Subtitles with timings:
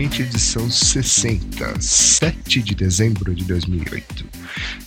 [0.00, 4.24] finalmente edição 60, 7 de dezembro de 2008.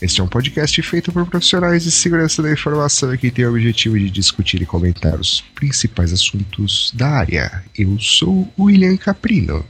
[0.02, 3.49] Este é um podcast feito por profissionais de segurança da informação e que tem o
[3.52, 7.64] objetivo de discutir e comentar os principais assuntos da área.
[7.78, 9.64] Eu sou o William Caprino.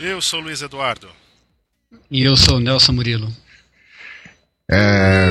[0.00, 1.08] Eu sou o Luiz Eduardo.
[2.10, 3.32] E eu sou o Nelson Murilo.
[4.68, 5.30] É...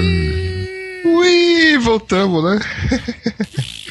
[1.05, 2.59] Ui, voltamos, né?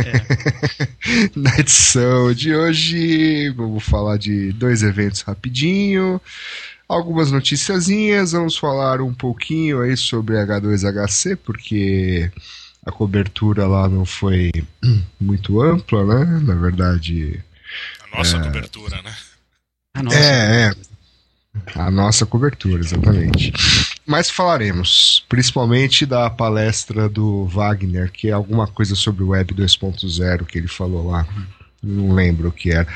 [0.00, 0.88] É.
[1.36, 6.20] Na edição de hoje, vamos falar de dois eventos rapidinho,
[6.88, 12.30] algumas noticiazinhas, vamos falar um pouquinho aí sobre H2HC, porque
[12.84, 14.50] a cobertura lá não foi
[15.20, 16.40] muito ampla, né?
[16.42, 17.42] Na verdade.
[18.12, 18.42] A nossa é...
[18.42, 19.14] cobertura, né?
[19.94, 20.72] A nossa é, é.
[21.74, 23.52] A nossa cobertura, exatamente.
[24.10, 30.46] Mas falaremos, principalmente da palestra do Wagner, que é alguma coisa sobre o Web 2.0
[30.46, 31.24] que ele falou lá.
[31.80, 32.92] Não lembro o que era.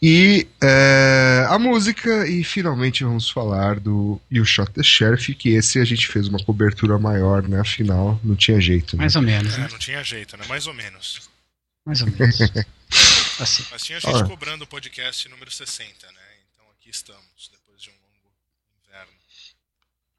[0.00, 5.78] E é, a música, e finalmente vamos falar do You Shot the Sheriff, que esse
[5.78, 7.60] a gente fez uma cobertura maior, né?
[7.60, 8.96] Afinal, não tinha jeito.
[8.96, 9.02] Né?
[9.02, 9.58] Mais ou menos.
[9.58, 9.66] Né?
[9.66, 10.46] É, não tinha jeito, né?
[10.48, 11.28] Mais ou menos.
[11.84, 12.40] Mais ou menos.
[13.38, 13.66] assim.
[13.70, 16.20] Mas tinha gente cobrando o podcast número 60, né?
[16.54, 17.31] Então aqui estamos.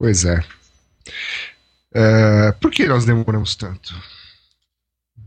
[0.03, 0.37] Pois é.
[1.95, 3.95] Uh, por que nós demoramos tanto?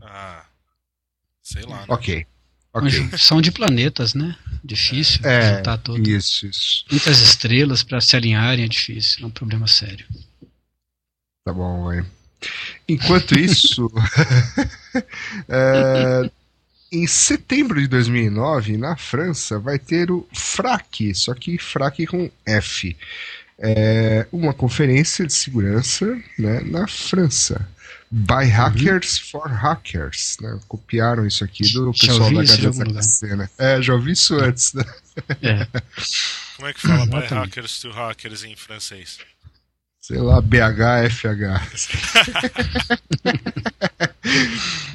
[0.03, 0.45] Ah,
[1.41, 1.77] sei lá.
[1.77, 1.85] Né?
[1.87, 2.27] Ok.
[2.71, 2.89] Okay.
[2.91, 4.37] Junção de planetas, né?
[4.63, 6.07] Difícil é, juntar tudo.
[6.07, 6.85] Isso, isso.
[6.91, 10.05] Muitas estrelas para se alinharem é difícil, é um problema sério.
[11.43, 12.05] Tá bom, é.
[12.87, 13.91] Enquanto isso,
[15.49, 16.29] é,
[16.91, 22.95] em setembro de 2009, na França, vai ter o FRAC, só que FRAC com F
[23.59, 26.05] é, uma conferência de segurança
[26.37, 27.67] né, na França.
[28.09, 28.51] By uhum.
[28.51, 29.41] Hackers uhum.
[29.41, 30.37] for Hackers.
[30.41, 30.59] Né?
[30.67, 33.49] Copiaram isso aqui do pessoal da HDHC, né?
[33.57, 34.73] É, já ouvi isso antes.
[34.73, 34.85] Né?
[35.41, 35.67] É.
[36.55, 39.19] Como é que fala By Hackers to Hackers em francês?
[39.99, 41.61] Sei lá, BHFH.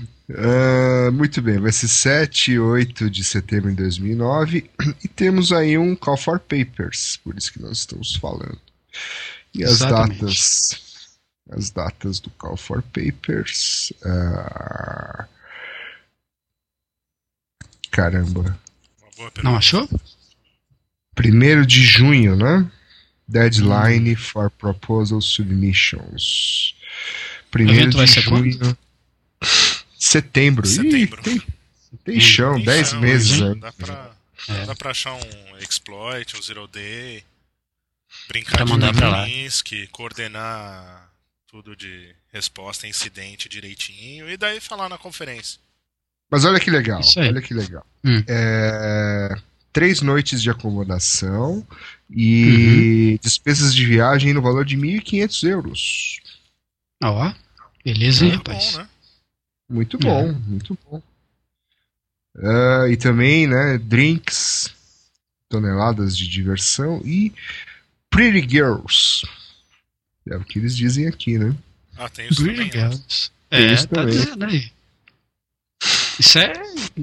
[0.32, 4.70] Uh, muito bem, vai ser 7 e 8 de setembro de 2009
[5.04, 8.58] e temos aí um Call for Papers, por isso que nós estamos falando.
[9.54, 10.20] E as Exatamente.
[10.20, 10.92] datas
[11.50, 13.92] as datas do Call for Papers.
[14.04, 15.24] Uh...
[17.90, 18.58] Caramba.
[19.42, 19.88] Não achou?
[21.18, 22.70] 1 de junho, né?
[23.28, 24.16] Deadline hum.
[24.16, 26.74] for Proposal Submissions.
[27.54, 28.58] 1 de junho.
[28.58, 28.78] Quando?
[30.02, 30.66] Setembro.
[30.66, 31.20] Setembro.
[31.20, 31.42] Ih, tem,
[32.04, 33.40] tem chão, 10 meses.
[33.40, 33.54] Né?
[33.54, 34.10] Dá pra,
[34.48, 34.66] é.
[34.66, 37.22] dá pra achar um exploit, um zero day,
[38.26, 41.08] brincar de Minsky, coordenar
[41.46, 45.60] tudo de resposta, incidente direitinho e daí falar na conferência.
[46.28, 47.86] Mas olha que legal, olha que legal.
[48.04, 48.24] Hum.
[48.26, 49.36] É,
[49.72, 51.64] três noites de acomodação
[52.10, 53.18] e uhum.
[53.22, 56.20] despesas de viagem no valor de 1.500 euros.
[57.04, 57.34] Ó, oh,
[57.84, 58.72] beleza, hein, rapaz.
[58.72, 58.88] Bom, né?
[59.72, 60.32] Muito bom, é.
[60.32, 61.02] muito bom.
[62.36, 64.70] Uh, e também, né, drinks,
[65.48, 67.32] toneladas de diversão e
[68.10, 69.26] Pretty Girls.
[70.28, 71.56] É o que eles dizem aqui, né?
[71.96, 72.72] Ah, tem isso Pretty também.
[72.72, 72.90] Né?
[72.90, 73.30] Girls.
[73.50, 74.70] É, isso tá dizendo aí.
[76.18, 76.52] Isso é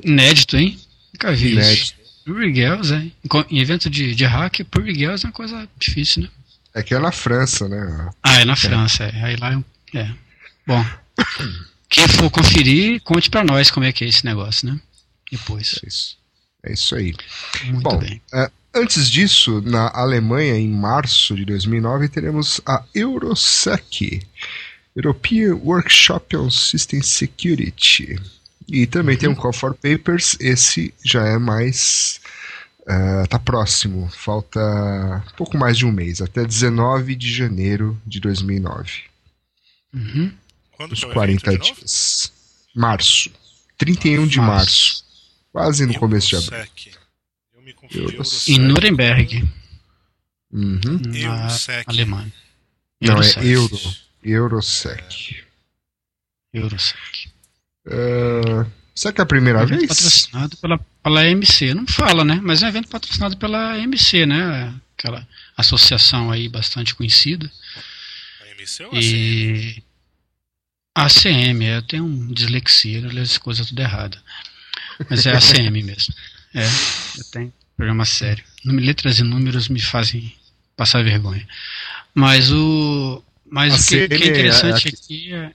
[0.03, 0.79] inédito, hein?
[1.13, 1.73] Nunca vi inédito.
[1.73, 1.95] isso.
[2.23, 3.11] Pretty Girls, é.
[3.49, 6.29] Em evento de, de hack, Pretty Girls é uma coisa difícil, né?
[6.75, 8.11] É que é na França, né?
[8.21, 9.23] Ah, é na França, é.
[9.23, 9.53] Aí lá
[9.93, 9.97] é.
[9.97, 10.15] é.
[10.67, 10.85] Bom.
[11.89, 14.79] Quem for conferir, conte para nós como é que é esse negócio, né?
[15.31, 15.79] Depois.
[15.83, 16.17] É isso,
[16.63, 17.15] é isso aí.
[17.65, 18.21] Muito Bom, bem.
[18.31, 24.21] Uh, antes disso, na Alemanha, em março de 2009, teremos a Eurosec,
[24.95, 28.19] European Workshop on System Security.
[28.67, 29.19] E também uhum.
[29.19, 32.21] tem um Call for Papers, esse já é mais.
[32.81, 39.03] Uh, tá próximo, falta pouco mais de um mês, até 19 de janeiro de 2009.
[39.93, 40.31] Uhum.
[40.79, 42.31] Quando os 40 dias.
[42.73, 43.29] Março.
[43.77, 45.03] 31 de março.
[45.51, 46.93] Quase no começo de abril.
[47.53, 48.53] Eu me confundi.
[48.53, 49.43] Em Nuremberg.
[50.49, 50.79] Uhum.
[51.05, 51.49] Na
[51.85, 52.31] Alemanha.
[53.01, 53.77] Não, é Euro.
[54.23, 55.43] Eurosec.
[56.53, 57.29] Eurosec.
[57.85, 58.65] Uh,
[58.95, 59.89] será que é a primeira evento vez?
[59.89, 61.73] patrocinado pela, pela MC.
[61.73, 62.39] Não fala, né?
[62.41, 64.73] Mas é um evento patrocinado pela MC, né?
[64.97, 65.27] Aquela
[65.57, 67.51] associação aí bastante conhecida.
[68.43, 69.83] A MC ou a e...
[70.95, 74.17] ACM, eu tenho um dislexia, eu leio as coisas tudo errado.
[75.09, 76.13] Mas é ACM mesmo.
[76.53, 76.65] É,
[77.17, 78.43] eu tenho programa sério.
[78.65, 80.33] Letras e números me fazem
[80.75, 81.47] passar vergonha.
[82.13, 83.23] Mas o.
[83.49, 85.51] Mas o que, que, é interessante aqui é.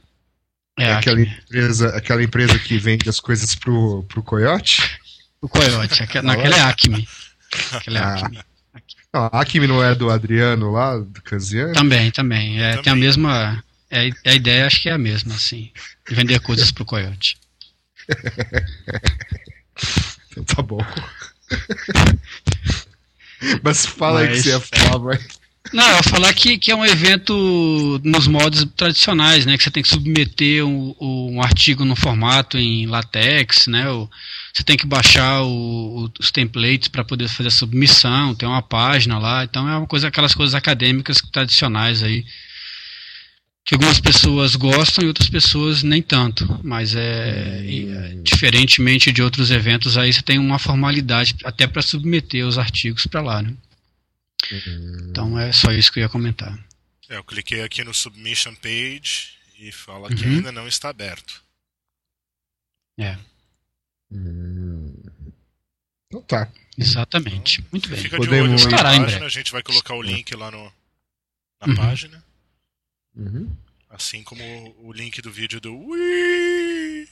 [0.76, 4.98] É, é aquela, empresa, aquela empresa que vende as coisas pro, pro Coyote?
[5.40, 7.06] O Coyote, aquela, naquela é Acme.
[7.72, 8.14] Aquela é ah.
[8.14, 8.38] Acme.
[9.12, 11.72] Não, a Acme não é do Adriano lá, do Canziano?
[11.72, 12.60] Também, também.
[12.60, 12.82] É, também.
[12.82, 13.64] Tem a mesma.
[13.94, 15.70] É, a ideia acho que é a mesma, assim.
[16.08, 17.36] De vender coisas pro Coyote.
[20.32, 20.84] então tá bom.
[23.62, 24.30] Mas fala Mas...
[24.30, 25.18] aí que você ia falar, vai.
[25.72, 29.56] Não, eu ia falar que, que é um evento nos modos tradicionais, né?
[29.56, 33.88] Que você tem que submeter um, um artigo no formato em latex, né?
[33.88, 34.10] O,
[34.52, 39.20] você tem que baixar o, os templates para poder fazer a submissão, tem uma página
[39.20, 42.24] lá, então é uma coisa, aquelas coisas acadêmicas tradicionais aí
[43.64, 49.50] que algumas pessoas gostam e outras pessoas nem tanto, mas é, é diferentemente de outros
[49.50, 53.54] eventos aí você tem uma formalidade até para submeter os artigos para lá, né?
[54.52, 55.06] Uhum.
[55.10, 56.58] Então é só isso que eu ia comentar.
[57.08, 60.14] É, eu cliquei aqui no submission page e fala uhum.
[60.14, 61.42] que ainda não está aberto.
[62.98, 63.16] É.
[64.12, 64.94] Hum.
[66.06, 66.52] Então tá.
[66.76, 67.60] Exatamente.
[67.60, 67.98] Então, Muito bem.
[67.98, 68.60] Fica Podemos...
[68.60, 70.72] de olho na página, a gente vai colocar o link lá no,
[71.60, 71.74] na uhum.
[71.76, 72.23] página.
[73.16, 73.48] Uhum.
[73.90, 74.42] Assim como
[74.82, 77.08] o link do vídeo do Wii.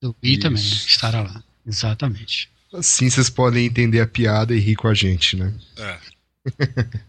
[0.00, 1.44] Do Wii também estará lá.
[1.66, 2.50] Exatamente.
[2.72, 5.52] Assim vocês podem entender a piada e rir com a gente, né?
[5.76, 5.98] É.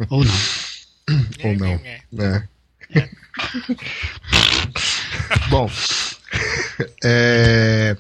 [0.09, 0.35] Ou não.
[1.43, 1.81] Ou não.
[2.21, 2.47] É.
[5.49, 5.69] Bom,
[7.03, 7.97] é,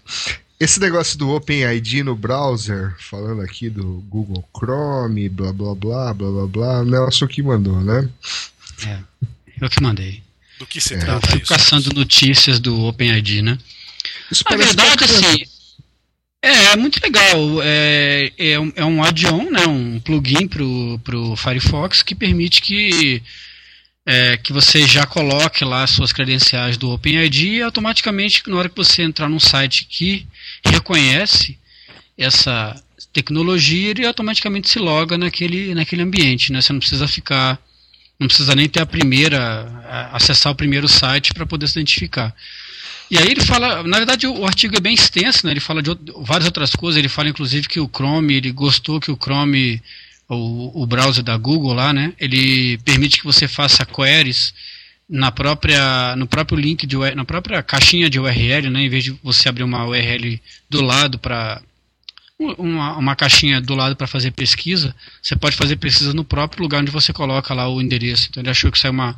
[0.59, 6.29] esse negócio do OpenID no browser, falando aqui do Google Chrome, blá blá blá, blá
[6.29, 8.09] blá blá, Nelson que mandou, né?
[8.85, 8.99] É,
[9.61, 10.21] eu que mandei.
[10.63, 10.97] Do que se é.
[10.97, 13.57] trata Eu fico caçando notícias do OpenID, né?
[14.31, 15.43] Isso Na verdade, assim,
[16.41, 17.61] é, é muito legal.
[17.61, 23.21] É, é, um, é um add-on, né, um plugin para o Firefox que permite que
[24.05, 28.75] é, que você já coloque lá suas credenciais do OpenID e automaticamente, na hora que
[28.75, 30.25] você entrar num site que
[30.65, 31.57] reconhece
[32.17, 32.81] essa
[33.11, 36.51] tecnologia, ele automaticamente se loga naquele, naquele ambiente.
[36.51, 36.61] Né?
[36.61, 37.59] Você não precisa ficar,
[38.19, 42.33] não precisa nem ter a primeira, acessar o primeiro site para poder se identificar.
[43.11, 45.51] E aí ele fala, na verdade o artigo é bem extenso, né?
[45.51, 49.11] ele fala de várias outras coisas, ele fala inclusive que o Chrome, ele gostou que
[49.11, 49.81] o Chrome
[50.27, 52.13] o, o browser da Google lá, né?
[52.19, 54.53] Ele permite que você faça queries
[55.09, 58.81] na própria no próprio link de na própria caixinha de URL, né?
[58.83, 60.39] Em vez de você abrir uma URL
[60.69, 61.61] do lado para
[62.39, 66.81] uma, uma caixinha do lado para fazer pesquisa, você pode fazer pesquisa no próprio lugar
[66.81, 68.27] onde você coloca lá o endereço.
[68.29, 69.15] Então ele achou que isso é uma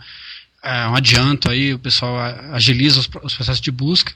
[0.63, 2.17] é, um adianto aí, o pessoal
[2.51, 4.13] agiliza os, os processos de busca.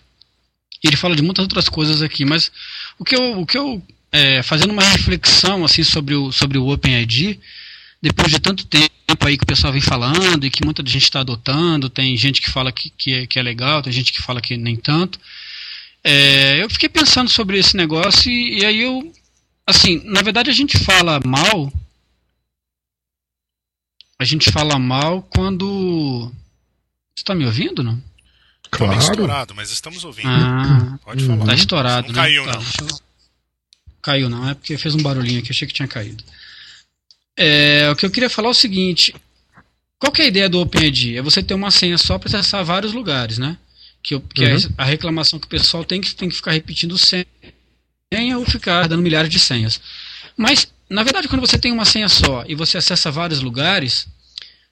[0.84, 2.52] E ele fala de muitas outras coisas aqui, mas
[2.98, 6.68] o que eu, o que eu é, fazendo uma reflexão assim sobre o, sobre o
[6.70, 7.40] OpenID,
[8.02, 8.90] depois de tanto tempo
[9.22, 12.50] aí que o pessoal vem falando e que muita gente está adotando, tem gente que
[12.50, 15.20] fala que, que, é, que é legal, tem gente que fala que nem tanto.
[16.04, 19.14] É, eu fiquei pensando sobre esse negócio e, e, aí eu,
[19.68, 21.72] assim, na verdade a gente fala mal,
[24.18, 26.32] a gente fala mal quando.
[27.16, 28.02] Você está me ouvindo, não?
[28.72, 28.94] Claro.
[28.94, 30.30] Tá estourado, mas estamos ouvindo.
[30.30, 31.46] Ah, Pode falar.
[31.46, 32.22] Tá estourado, não né?
[32.22, 33.00] Caiu, tá, não.
[34.02, 36.24] Caiu não, é porque fez um barulhinho aqui, achei que tinha caído.
[37.36, 39.14] É, o que eu queria falar é o seguinte:
[39.98, 41.18] qual é a ideia do OpenID?
[41.18, 43.58] É você ter uma senha só para acessar vários lugares, né?
[44.02, 44.74] Que, que uhum.
[44.78, 47.26] a reclamação que o pessoal tem que tem que ficar repetindo senha
[48.38, 49.80] ou ficar dando milhares de senhas.
[50.38, 54.08] Mas, na verdade, quando você tem uma senha só e você acessa vários lugares,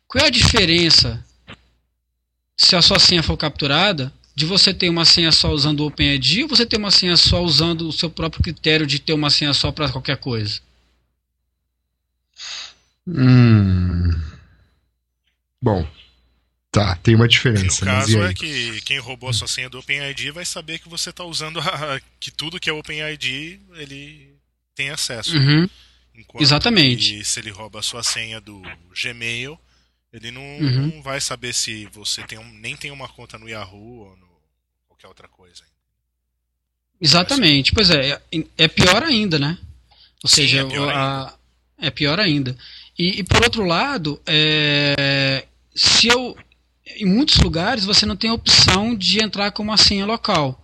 [0.07, 1.23] qual é a diferença
[2.55, 6.43] se a sua senha for capturada de você ter uma senha só usando o OpenID
[6.43, 9.53] ou você ter uma senha só usando o seu próprio critério de ter uma senha
[9.53, 10.59] só para qualquer coisa?
[13.07, 14.11] Hum.
[15.61, 15.87] Bom,
[16.77, 17.85] tá, tem uma diferença.
[17.85, 21.09] No caso é que quem roubou a sua senha do OpenID vai saber que você
[21.09, 24.35] está usando a, que tudo que é OpenID ele
[24.75, 25.35] tem acesso.
[25.35, 25.67] Uhum.
[26.39, 27.23] Exatamente.
[27.23, 28.61] se ele rouba a sua senha do
[28.99, 29.59] Gmail,
[30.11, 30.87] ele não, uhum.
[30.87, 34.27] não vai saber se você tem um, nem tem uma conta no Yahoo ou no
[34.87, 35.63] qualquer outra coisa.
[36.99, 39.57] Exatamente, pois é, é, é pior ainda, né?
[40.23, 41.37] Ou Sim, seja, é pior, a,
[41.79, 42.57] é pior ainda.
[42.97, 46.35] E, e por outro lado, é, se eu
[46.95, 50.63] em muitos lugares você não tem a opção de entrar com uma senha local.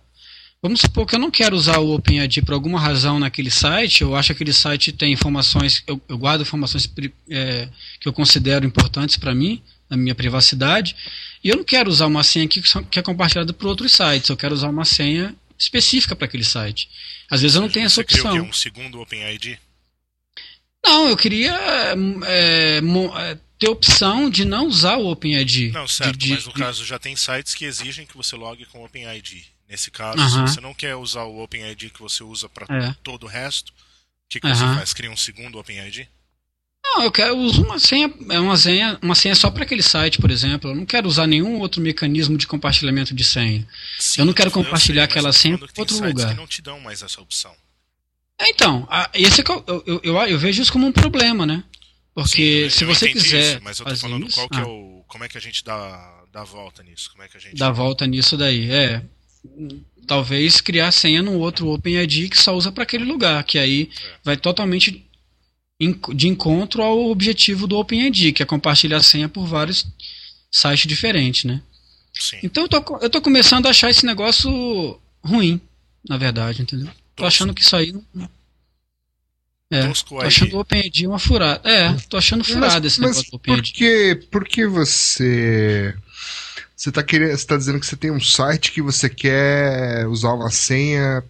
[0.62, 4.16] Vamos supor que eu não quero usar o OpenID por alguma razão naquele site, eu
[4.16, 6.90] acho que aquele site tem informações, eu, eu guardo informações
[7.28, 7.68] é,
[8.00, 10.96] que eu considero importantes para mim, na minha privacidade,
[11.42, 14.38] e eu não quero usar uma senha que, que é compartilhada por outros sites, eu
[14.38, 16.88] quero usar uma senha específica para aquele site.
[17.30, 18.32] Às vezes eu não tenho essa opção.
[18.32, 19.58] Você um segundo OpenID?
[20.84, 21.52] Não, eu queria
[22.26, 25.70] é, é, ter opção de não usar o OpenID.
[25.72, 28.80] Não, certo, de, mas no caso já tem sites que exigem que você logue com
[28.80, 29.44] o OpenID.
[29.68, 30.46] Nesse caso, uh -huh.
[30.46, 32.94] se você não quer usar o OpenID que você usa para é.
[33.02, 33.74] todo o resto, o
[34.28, 34.54] que, que uh -huh.
[34.54, 34.92] você faz?
[34.92, 36.08] Cria um segundo OpenID?
[36.84, 39.82] Não, eu quero eu uso uma senha, é uma senha, uma senha só para aquele
[39.82, 40.70] site, por exemplo.
[40.70, 43.66] Eu não quero usar nenhum outro mecanismo de compartilhamento de senha.
[43.98, 46.28] Sim, eu não quero compartilhar sei, aquela senha para outro lugar.
[46.28, 47.54] Que não te dão mais essa opção.
[48.38, 51.64] É, então, a, esse é eu, eu, eu, eu, vejo isso como um problema, né?
[52.14, 53.56] Porque Sim, se você quiser.
[53.56, 54.62] Isso, mas eu tô falando isso, qual que é ah.
[54.62, 55.04] é o.
[55.08, 57.10] Como é que a gente dá, dá volta nisso?
[57.10, 57.56] Como é que a gente.
[57.56, 59.02] Dá volta nisso daí, é.
[60.06, 64.18] Talvez criar senha no outro OpenID que só usa para aquele lugar, que aí é.
[64.22, 65.04] vai totalmente
[66.14, 69.86] de encontro ao objetivo do OpenID, que é compartilhar a senha por vários
[70.50, 71.60] sites diferentes, né?
[72.14, 72.38] Sim.
[72.44, 75.60] Então eu tô, eu tô começando a achar esse negócio ruim,
[76.08, 76.88] na verdade, entendeu?
[77.16, 77.92] Tô achando que isso aí.
[79.70, 81.68] É, tô achando o OpenID uma furada.
[81.68, 83.62] É, tô achando furada mas, esse mas negócio do OpenID.
[83.62, 85.94] Por que, por que você...
[86.76, 90.32] Você tá, querendo, você tá dizendo que você tem um site que você quer usar
[90.32, 91.24] uma senha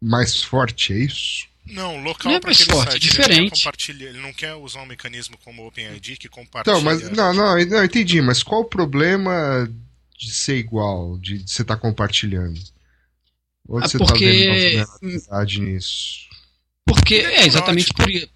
[0.00, 1.48] mais forte, é isso?
[1.66, 3.68] Não, local não é mais forte, site, diferente.
[3.88, 6.72] Ele não, ele não quer usar um mecanismo como o OpenID que compartilha.
[6.72, 8.20] Então, mas não, não, não, entendi.
[8.20, 9.70] Mas qual o problema
[10.18, 12.60] de ser igual, de, de você estar tá compartilhando?
[13.68, 16.29] Onde ah, você está vendo vulnerabilidade nisso?
[16.90, 18.28] Porque é, é exatamente por isso.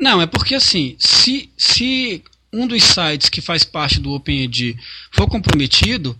[0.00, 2.22] Não, é porque assim, se, se
[2.52, 4.78] um dos sites que faz parte do OpenID
[5.10, 6.16] for comprometido,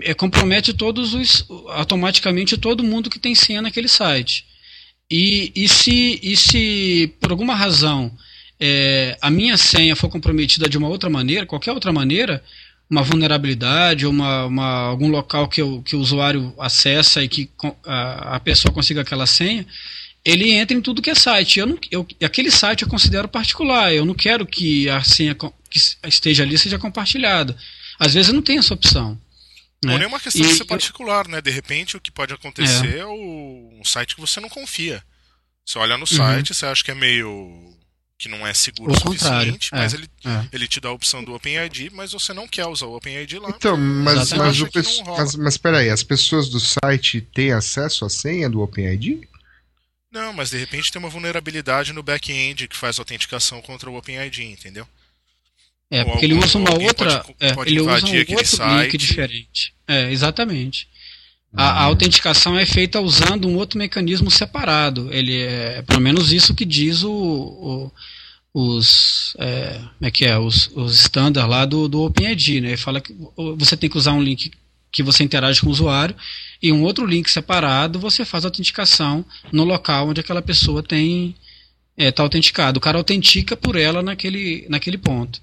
[0.00, 4.46] é, compromete todos os automaticamente todo mundo que tem senha naquele site.
[5.10, 8.10] E, e, se, e se por alguma razão
[8.58, 12.42] é, a minha senha for comprometida de uma outra maneira, qualquer outra maneira,
[12.90, 17.48] uma vulnerabilidade ou uma, uma, algum local que, eu, que o usuário acessa e que
[17.86, 19.64] a, a, pessoa consiga aquela senha,
[20.24, 21.60] ele entra em tudo que é site.
[21.60, 23.94] Eu não, eu, aquele site eu considero particular.
[23.94, 27.56] Eu não quero que a senha que esteja ali seja compartilhada.
[27.98, 29.18] Às vezes eu não tenho essa opção.
[29.82, 29.92] Né?
[29.92, 31.40] Ou nem uma questão e, de ser particular, né?
[31.40, 35.02] De repente o que pode acontecer é, é o, um site que você não confia.
[35.64, 36.06] Você olha no uhum.
[36.06, 37.69] site, você acha que é meio.
[38.20, 40.46] Que não é seguro o suficiente, mas é, ele, é.
[40.52, 43.48] ele te dá a opção do OpenID, mas você não quer usar o OpenID lá.
[43.48, 44.68] Então, mas, mas, o
[45.06, 49.26] mas, mas peraí, as pessoas do site têm acesso à senha do OpenID?
[50.12, 54.42] Não, mas de repente tem uma vulnerabilidade no back-end que faz autenticação contra o OpenID,
[54.44, 54.86] entendeu?
[55.90, 57.20] É, porque ele usa uma outra.
[57.20, 58.82] Pode, é, pode ele usa um outro site.
[58.82, 59.74] link diferente.
[59.88, 60.86] É, exatamente.
[61.52, 65.12] A, a, autenticação é feita usando um outro mecanismo separado.
[65.12, 67.92] Ele é pelo menos isso que diz o, o
[68.52, 72.68] os é, como é que é os, os standards lá do, do OpenID, né?
[72.70, 73.14] Ele fala que
[73.56, 74.50] você tem que usar um link
[74.92, 76.16] que você interage com o usuário
[76.60, 81.36] e um outro link separado você faz a autenticação no local onde aquela pessoa tem
[81.96, 82.78] está é, tá autenticado.
[82.78, 85.40] O cara autentica por ela naquele, naquele ponto.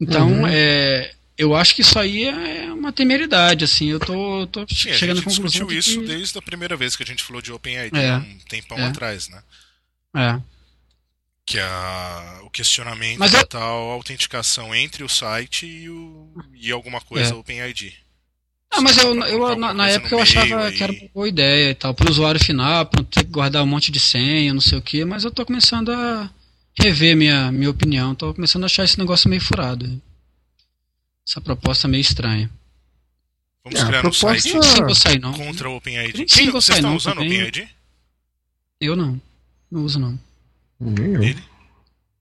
[0.00, 0.46] Então, uhum.
[0.46, 5.20] é, eu acho que isso aí é uma temeridade, assim, eu tô, tô Sim, chegando
[5.20, 5.44] à conclusão.
[5.44, 6.06] A gente discutiu isso que...
[6.06, 8.86] desde a primeira vez que a gente falou de OpenID, é, um tempão é.
[8.86, 9.42] atrás, né?
[10.14, 10.40] É.
[11.44, 13.46] Que a, o questionamento Mas da eu...
[13.46, 17.36] tal autenticação entre o site e, o, e alguma coisa é.
[17.36, 17.94] OpenID.
[18.70, 21.74] Ah, mas eu, eu na, na época eu achava que era uma boa ideia e
[21.74, 24.60] tal, para o usuário final, para não ter que guardar um monte de senha, não
[24.60, 26.30] sei o que, mas eu tô começando a
[26.78, 28.14] rever minha, minha opinião.
[28.14, 30.00] Tô começando a achar esse negócio meio furado.
[31.26, 32.50] Essa proposta meio estranha.
[33.64, 34.26] Vamos é, criar proposta...
[34.26, 35.32] um site sim, vou sair, não.
[35.32, 36.24] contra o OpenID.
[36.28, 37.68] Sim, Vocês estão usando o OpenID?
[38.80, 39.20] Eu não.
[39.70, 40.18] Não uso não.
[40.78, 41.22] Nem eu.
[41.22, 41.44] Ele?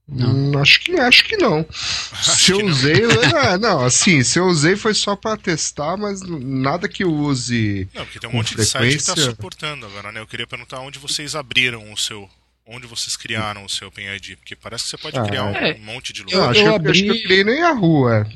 [0.07, 0.35] Não.
[0.35, 1.59] Hum, acho que acho que não.
[2.13, 3.37] Acho se eu usei, não.
[3.37, 7.89] é, não, assim, se eu usei foi só para testar, mas nada que eu use.
[7.93, 10.19] Não, porque tem um monte de site que tá suportando agora, né?
[10.19, 12.29] Eu queria perguntar onde vocês abriram o seu
[12.67, 14.37] onde vocês criaram o seu OpenID?
[14.37, 15.77] Porque parece que você pode ah, criar um, é.
[15.77, 16.37] monte de lugar.
[16.37, 16.91] Eu, acho, eu, abri...
[16.91, 18.29] acho que eu criei no Yahoo, é.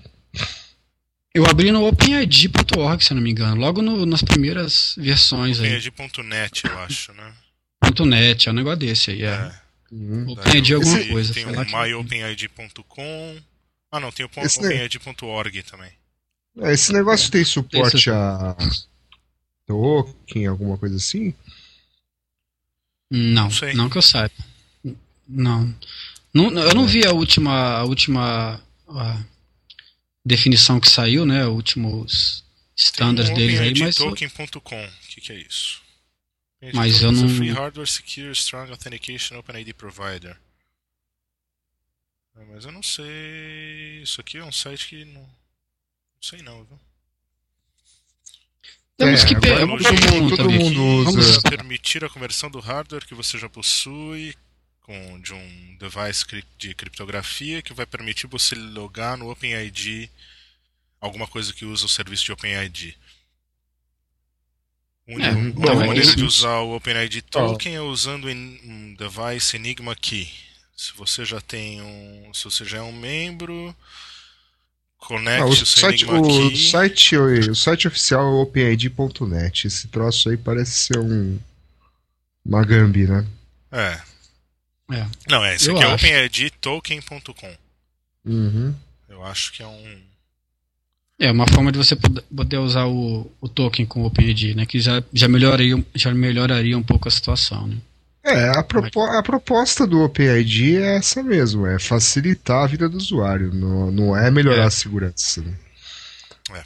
[1.34, 5.78] Eu abri no OpenID.org, se eu não me engano, logo no, nas primeiras versões aí.
[5.88, 7.34] OpenID.net, eu acho, né?
[8.06, 9.28] .net, é um negócio desse aí, é.
[9.28, 9.62] é.
[9.92, 11.34] Hum, OpenID é alguma esse, coisa.
[11.34, 13.38] Tem o myopenid.com.
[13.92, 15.92] Ah, não, tem o OpenID.org também.
[16.60, 18.10] É, esse negócio tem suporte esse...
[18.10, 18.56] a
[19.66, 21.34] token, alguma coisa assim?
[23.10, 24.34] Não, não, não que eu saiba.
[25.28, 25.74] Não.
[26.34, 29.24] não eu não vi a última, a última a
[30.26, 31.46] definição que saiu, né?
[31.46, 32.46] Os últimos
[32.76, 33.96] standards um deles aí, mas.
[33.96, 35.82] Token.com, o que, que é isso?
[36.74, 37.30] Mas eu não.
[37.30, 40.38] Free Hardware Secure Strong Authentication OpenID Provider.
[42.36, 44.02] Ah, mas eu não sei.
[44.04, 45.22] Isso aqui é um site que não.
[45.22, 46.80] Não sei não, viu?
[48.98, 49.60] Temos é, que per...
[49.60, 51.42] todo, mundo, todo mundo usa.
[51.42, 54.36] Permitir a conversão do hardware que você já possui
[54.90, 56.26] com, de um device
[56.58, 60.10] de criptografia que vai permitir você logar no OpenID
[61.00, 62.98] alguma coisa que usa o serviço de OpenID.
[65.08, 70.28] Um, é, uma maneira de usar o OpenID Token é usando um device Enigma Key.
[70.76, 73.76] Se você já tem um, se você já é um membro,
[74.98, 76.72] conecte ah, o, o site, Enigma o Key.
[76.72, 79.68] Site, o site oficial é openid.net.
[79.68, 81.40] Esse troço aí parece ser um
[82.44, 83.28] uma Gambi, né?
[83.72, 84.10] É.
[84.92, 85.06] é.
[85.28, 86.06] Não, é, esse Eu aqui é acho.
[86.06, 87.56] é openidtoken.com.
[88.26, 88.76] Uhum.
[89.08, 90.10] Eu acho que é um
[91.20, 94.66] é uma forma de você poder usar o, o token com o OpenID, né?
[94.66, 97.78] Que já, já, melhoraria, já melhoraria um pouco a situação, né?
[98.24, 102.98] É, a, propo a proposta do OpenID é essa mesmo, é facilitar a vida do
[102.98, 104.66] usuário, não, não é melhorar é.
[104.66, 105.42] a segurança.
[105.42, 105.54] Né?
[106.54, 106.64] É.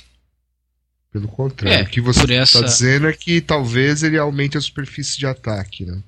[1.12, 2.64] Pelo contrário, é, o que você está essa...
[2.64, 6.00] dizendo é que talvez ele aumente a superfície de ataque, né?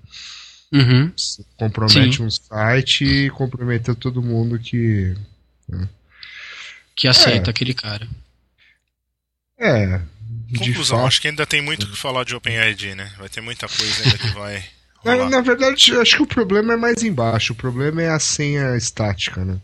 [0.71, 1.11] Uhum.
[1.57, 2.23] compromete Sim.
[2.23, 5.15] um site e compromete todo mundo que.
[5.67, 5.87] Né?
[6.95, 7.51] Que aceita é.
[7.51, 8.07] aquele cara.
[9.59, 10.01] É.
[10.57, 11.07] Conclusão, fato...
[11.07, 13.11] acho que ainda tem muito que falar de OpenID, né?
[13.17, 14.63] Vai ter muita coisa ainda que vai.
[15.03, 17.53] Na, na, verdade, acho que o problema é mais embaixo.
[17.53, 19.61] O problema é a senha estática, né?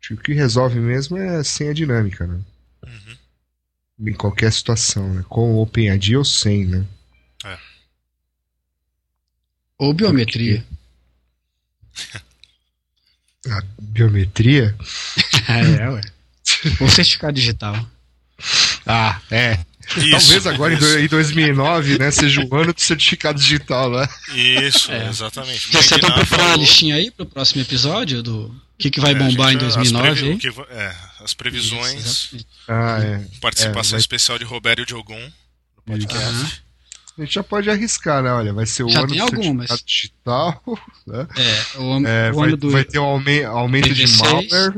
[0.00, 2.40] Acho que o que resolve mesmo é a senha dinâmica, né?
[2.84, 4.08] Uhum.
[4.08, 5.24] Em qualquer situação, né?
[5.28, 6.84] Com o OpenID ou sem, né?
[9.80, 10.62] Ou biometria.
[13.48, 14.76] A biometria?
[15.48, 16.02] é, ué.
[16.80, 17.74] Ou certificado digital.
[18.86, 19.58] Ah, é.
[19.96, 20.98] Isso, Talvez agora isso.
[20.98, 24.06] em 2009, né, seja o ano do certificado digital, né?
[24.34, 25.08] Isso, é.
[25.08, 25.72] exatamente.
[25.72, 29.54] Você tá preparando a listinha aí pro próximo episódio do que, que vai é, bombar
[29.54, 30.08] em 2009?
[30.08, 32.04] As, previ que, é, as previsões.
[32.04, 33.24] Isso, ah, é.
[33.40, 35.32] Participação é, especial de Roberto Diogun
[35.76, 36.34] no podcast.
[36.34, 36.69] Uhum.
[37.18, 38.32] A gente já pode arriscar, né?
[38.32, 39.82] Olha, vai ser o já ano do algumas.
[39.84, 40.62] digital.
[41.06, 41.26] Né?
[41.36, 44.76] É, o, é, o vai, ano do vai ter um aumento, aumento PV6, de malware.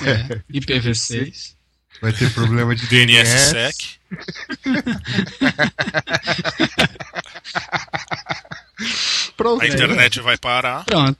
[0.00, 1.54] É, IPv6.
[2.00, 4.00] Vai ter problema de DNSSEC.
[9.36, 9.62] Pronto.
[9.62, 10.84] A internet vai parar.
[10.84, 11.18] Pronto.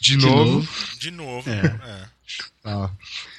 [0.00, 0.52] de novo.
[0.52, 0.68] novo.
[0.98, 1.50] De novo.
[1.50, 1.56] É.
[1.56, 2.04] É.
[2.62, 2.90] Tá.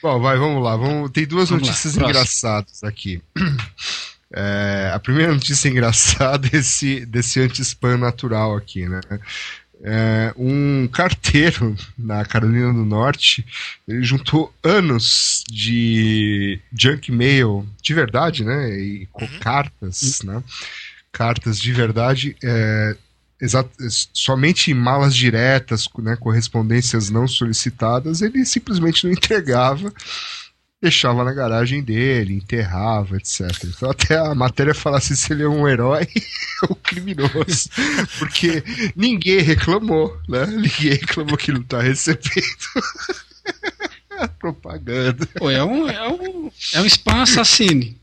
[0.02, 0.76] Bom, vai, vamos lá.
[0.76, 1.12] Vamos...
[1.12, 3.22] Tem duas vamos notícias engraçadas aqui.
[4.38, 9.00] É, a primeira notícia engraçada é esse, desse anti-spam natural aqui, né?
[9.84, 13.46] é, um carteiro na Carolina do Norte,
[13.88, 18.78] ele juntou anos de junk mail de verdade, né?
[18.78, 19.40] E com uhum.
[19.40, 20.44] cartas, né?
[21.12, 22.98] Cartas de verdade, é,
[24.14, 29.94] somente em malas diretas, né, correspondências não solicitadas, ele simplesmente não entregava
[30.86, 33.42] deixava na garagem dele, enterrava, etc.
[33.66, 36.08] Então até a matéria falasse se ele é um herói
[36.70, 37.70] ou criminoso.
[38.20, 38.64] Porque
[38.96, 40.46] ninguém reclamou, né?
[40.46, 42.22] Ninguém reclamou que não tá recebendo.
[44.40, 45.28] propaganda.
[45.36, 47.96] Pô, é um, é um, é um spam assassino.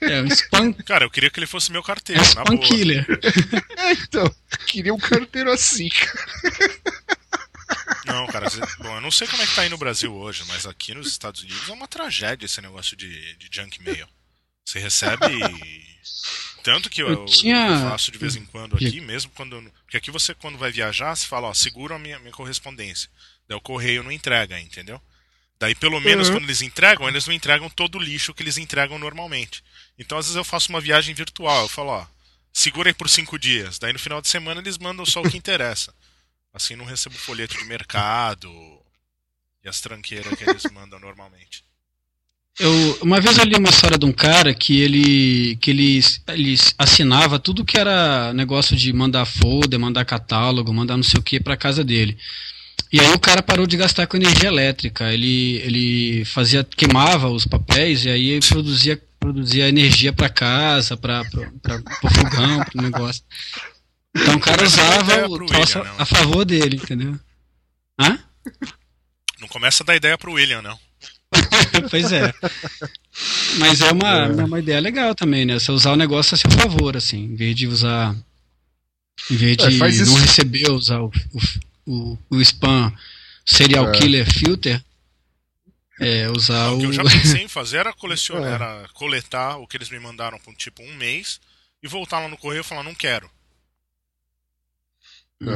[0.00, 0.72] É um spam.
[0.84, 2.20] Cara, eu queria que ele fosse meu carteiro.
[2.20, 3.06] É um spam killer.
[3.76, 4.30] É, então,
[4.66, 7.21] queria um carteiro assim, cara.
[8.06, 8.46] Não, cara,
[8.78, 11.06] bom, eu não sei como é que tá aí no Brasil hoje, mas aqui nos
[11.06, 14.08] Estados Unidos é uma tragédia esse negócio de, de junk mail.
[14.64, 15.26] Você recebe.
[16.62, 17.68] Tanto que eu, eu, tinha...
[17.68, 19.60] eu, faço de vez em quando aqui, mesmo quando.
[19.84, 23.10] Porque aqui você, quando vai viajar, você fala, ó, segura a minha, minha correspondência.
[23.48, 25.00] Daí o correio não entrega, entendeu?
[25.58, 26.34] Daí, pelo menos, uhum.
[26.34, 29.62] quando eles entregam, eles não entregam todo o lixo que eles entregam normalmente.
[29.96, 31.62] Então, às vezes, eu faço uma viagem virtual.
[31.62, 32.06] Eu falo, ó,
[32.52, 33.78] segura aí por cinco dias.
[33.78, 35.94] Daí, no final de semana, eles mandam só o que interessa.
[36.52, 38.50] Assim não recebo folheto de mercado
[39.64, 41.64] e as tranqueiras que eles mandam normalmente.
[42.58, 46.54] Eu, uma vez eu li uma história de um cara que ele que ele, ele
[46.76, 51.40] assinava tudo que era negócio de mandar folder, mandar catálogo, mandar não sei o que
[51.40, 52.18] para casa dele.
[52.92, 55.10] E aí o cara parou de gastar com energia elétrica.
[55.10, 62.10] Ele, ele fazia queimava os papéis e aí produzia produzia energia para casa, para o
[62.10, 63.22] fogão, para o negócio.
[64.14, 67.18] Então o cara usava o troço William, a favor dele, entendeu?
[67.98, 68.18] Hã?
[69.40, 70.78] Não começa a dar ideia pro William, não.
[71.90, 72.32] pois é.
[73.58, 75.58] Mas é uma, é uma ideia legal também, né?
[75.58, 78.14] Você usar o negócio a seu favor, assim, em vez de usar.
[79.30, 81.10] Em vez é, de é, não receber, usar o,
[81.86, 82.92] o, o, spam
[83.44, 83.92] serial é.
[83.92, 84.82] killer filter.
[86.00, 86.76] É, usar o.
[86.76, 88.54] O que eu já pensei em fazer era, colecionar, é.
[88.54, 91.40] era coletar o que eles me mandaram por tipo um mês
[91.82, 93.30] e voltar lá no correio e falar, não quero.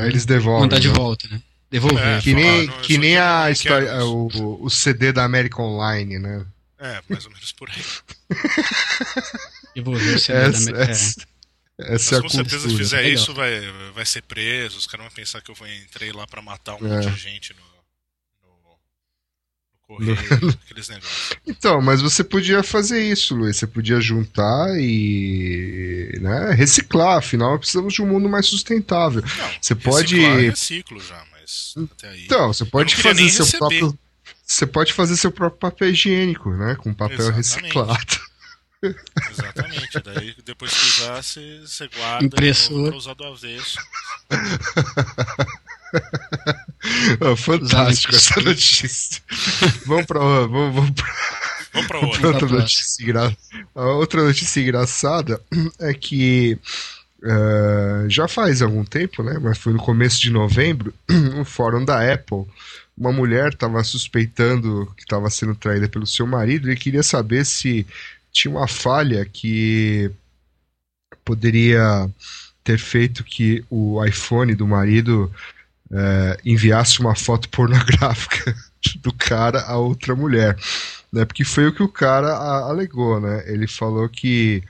[0.07, 0.62] Eles devolvem.
[0.62, 0.94] Mandar de né?
[0.94, 1.40] volta, né?
[1.70, 2.07] Devolver.
[2.07, 6.46] É, que nem, não, que nem a história, o, o CD da América Online, né?
[6.79, 7.83] É, mais ou menos por aí.
[9.75, 10.92] Devolver o CD essa, da América.
[10.92, 11.27] Essa,
[11.79, 13.61] Essa Mas, é com certeza, se fizer isso, vai,
[13.92, 14.79] vai ser preso.
[14.79, 16.88] Os caras vão pensar que eu entrei lá para matar um é.
[16.88, 17.65] monte de gente no,
[19.87, 20.18] correio,
[20.64, 21.31] aqueles negócios.
[21.46, 23.57] Então, mas você podia fazer isso, Luiz.
[23.57, 27.18] Você podia juntar e né, reciclar.
[27.18, 29.22] Afinal, precisamos de um mundo mais sustentável.
[29.22, 30.18] Não, você pode.
[30.18, 32.25] reciclo já, mas até aí.
[32.25, 33.59] Então, você pode fazer seu receber.
[33.59, 33.99] próprio.
[34.44, 36.77] Você pode fazer seu próprio papel higiênico, né?
[36.77, 37.37] Com papel Exatamente.
[37.37, 38.20] reciclado.
[39.31, 40.01] Exatamente.
[40.05, 42.88] Daí depois que usar, você, você guarda Impressor.
[42.88, 43.79] pra usar do avesso.
[47.20, 49.22] oh, fantástico essa notícia.
[49.87, 51.07] vamos para vamos, vamos pra...
[51.72, 52.29] Vamos pra outra.
[52.29, 53.37] outra, notícia engra...
[53.75, 55.40] outra notícia engraçada
[55.79, 56.59] é que
[57.22, 59.38] uh, já faz algum tempo, né?
[59.40, 62.46] Mas foi no começo de novembro, um fórum da Apple.
[62.96, 67.87] Uma mulher estava suspeitando que estava sendo traída pelo seu marido e queria saber se
[68.33, 70.11] tinha uma falha que
[71.25, 72.09] poderia
[72.64, 75.33] ter feito que o iPhone do marido
[75.92, 78.55] é, enviasse uma foto pornográfica
[79.03, 80.57] do cara a outra mulher,
[81.12, 81.25] né?
[81.25, 83.44] Porque foi o que o cara a, alegou, né?
[83.46, 84.62] Ele falou que,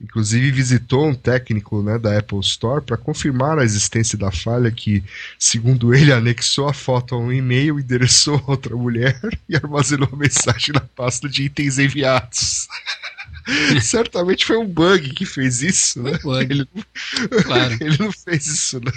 [0.00, 5.02] inclusive, visitou um técnico né, da Apple Store para confirmar a existência da falha que,
[5.38, 10.16] segundo ele, anexou a foto a um e-mail, endereçou a outra mulher e armazenou a
[10.16, 12.68] mensagem na pasta de itens enviados.
[13.82, 16.12] Certamente foi um bug que fez isso, né?
[16.48, 16.68] Ele,
[17.42, 17.76] claro.
[17.80, 18.92] ele não fez isso, né?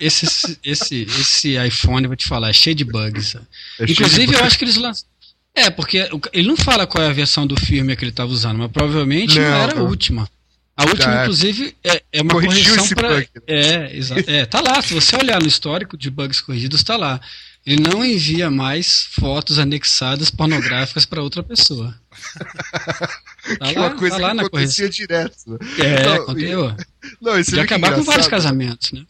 [0.00, 3.36] Esse, esse, esse iPhone, vou te falar, é cheio de bugs.
[3.80, 5.08] É Inclusive, eu acho que eles lançaram.
[5.54, 8.58] É, porque ele não fala qual é a versão do firmware que ele estava usando,
[8.58, 9.86] mas provavelmente não, não era não.
[9.86, 10.28] a última.
[10.76, 11.22] A última, é.
[11.22, 13.26] inclusive, é, é uma correção para.
[13.46, 14.30] É, exato.
[14.30, 14.82] É, tá lá.
[14.82, 17.18] Se você olhar no histórico de bugs corrigidos, tá lá.
[17.64, 21.94] Ele não envia mais fotos anexadas pornográficas para outra pessoa.
[23.60, 25.36] Tá que lá, uma coisa tá lá que acontecia direto.
[25.46, 25.58] Né?
[25.78, 26.76] É, não, aconteceu.
[27.22, 29.04] Não, isso é acabar com vários casamentos, né?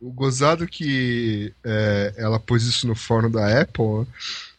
[0.00, 4.06] O gozado que é, ela pôs isso no fórum da Apple,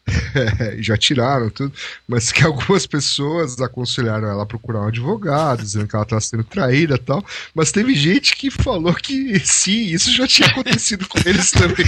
[0.08, 1.74] é, já tiraram tudo,
[2.08, 6.44] mas que algumas pessoas aconselharam ela a procurar um advogado, dizendo que ela estava sendo
[6.44, 11.18] traída e tal, mas teve gente que falou que sim, isso já tinha acontecido com
[11.26, 11.86] eles também.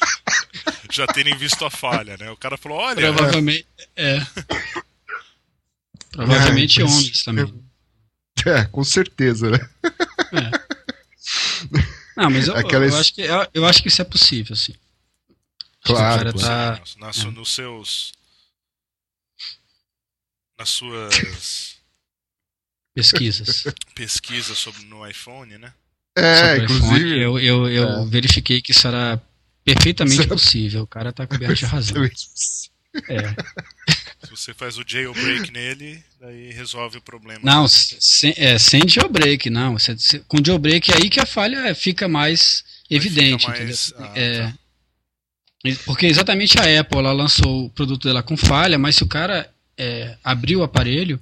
[0.90, 2.30] já terem visto a falha, né?
[2.30, 3.12] O cara falou, olha...
[3.12, 4.20] Provavelmente, é.
[6.10, 7.54] Provavelmente é, homens também.
[8.44, 9.58] É, com certeza, né?
[10.32, 10.59] É.
[12.20, 12.92] Não, mas eu, Aquelas...
[12.92, 14.74] eu, acho que, eu, eu, acho que isso é possível, sim.
[15.82, 16.32] Claro.
[16.34, 16.80] Tá...
[16.98, 17.30] Nas, é.
[17.30, 18.12] Nos seus.
[20.58, 21.76] Nas suas.
[22.94, 23.64] Pesquisas.
[23.94, 25.72] Pesquisas sobre no iPhone, né?
[26.14, 26.98] É, sobre inclusive.
[26.98, 28.06] IPhone, eu eu, eu é.
[28.06, 29.20] verifiquei que isso era
[29.64, 30.82] perfeitamente possível.
[30.82, 32.04] O cara tá coberto de razão.
[32.04, 32.10] É.
[34.22, 37.40] Se você faz o jailbreak nele, daí resolve o problema.
[37.42, 39.78] Não, sem, é, sem jailbreak, não.
[39.78, 43.46] Você, com jailbreak é aí que a falha fica mais evidente.
[43.46, 44.54] Fica mais, ah, é, tá.
[45.84, 49.50] Porque exatamente a Apple ela lançou o produto dela com falha, mas se o cara
[49.76, 51.20] é, abrir o aparelho,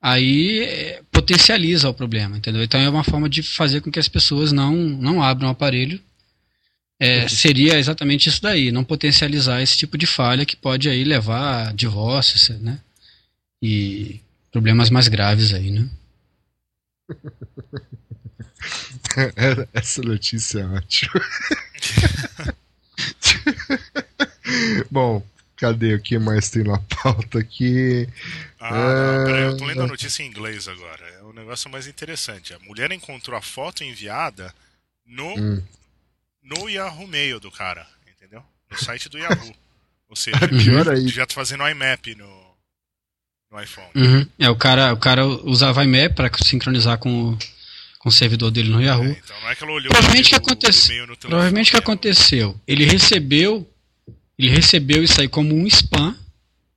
[0.00, 2.62] aí é, potencializa o problema, entendeu?
[2.62, 6.00] Então é uma forma de fazer com que as pessoas não, não abram o aparelho
[7.02, 11.66] é, seria exatamente isso daí, não potencializar esse tipo de falha que pode aí levar
[11.66, 12.78] a divórcios, né?
[13.60, 14.20] E
[14.52, 15.90] problemas mais graves aí, né?
[19.74, 21.12] Essa notícia é ótima.
[24.88, 28.08] Bom, cadê o que mais tem na pauta aqui?
[28.60, 31.04] Ah, não, peraí, eu tô lendo a notícia em inglês agora.
[31.18, 32.54] É um negócio mais interessante.
[32.54, 34.54] A mulher encontrou a foto enviada
[35.04, 35.60] no hum
[36.42, 38.42] no Yahoo Mail do cara, entendeu?
[38.70, 39.54] No site do Yahoo.
[40.08, 40.38] Ou seja,
[40.92, 42.56] ele já tá fazendo IMAP no,
[43.50, 43.88] no iPhone.
[43.94, 44.26] Uhum.
[44.38, 47.38] É, o cara, o cara usava IMAP para sincronizar com o,
[47.98, 49.04] com o servidor dele no Yahoo.
[49.04, 52.60] É, então não é que ela olhou provavelmente que aconteceu, no Provavelmente que aconteceu.
[52.66, 53.66] Ele recebeu
[54.38, 56.16] ele recebeu isso aí como um spam,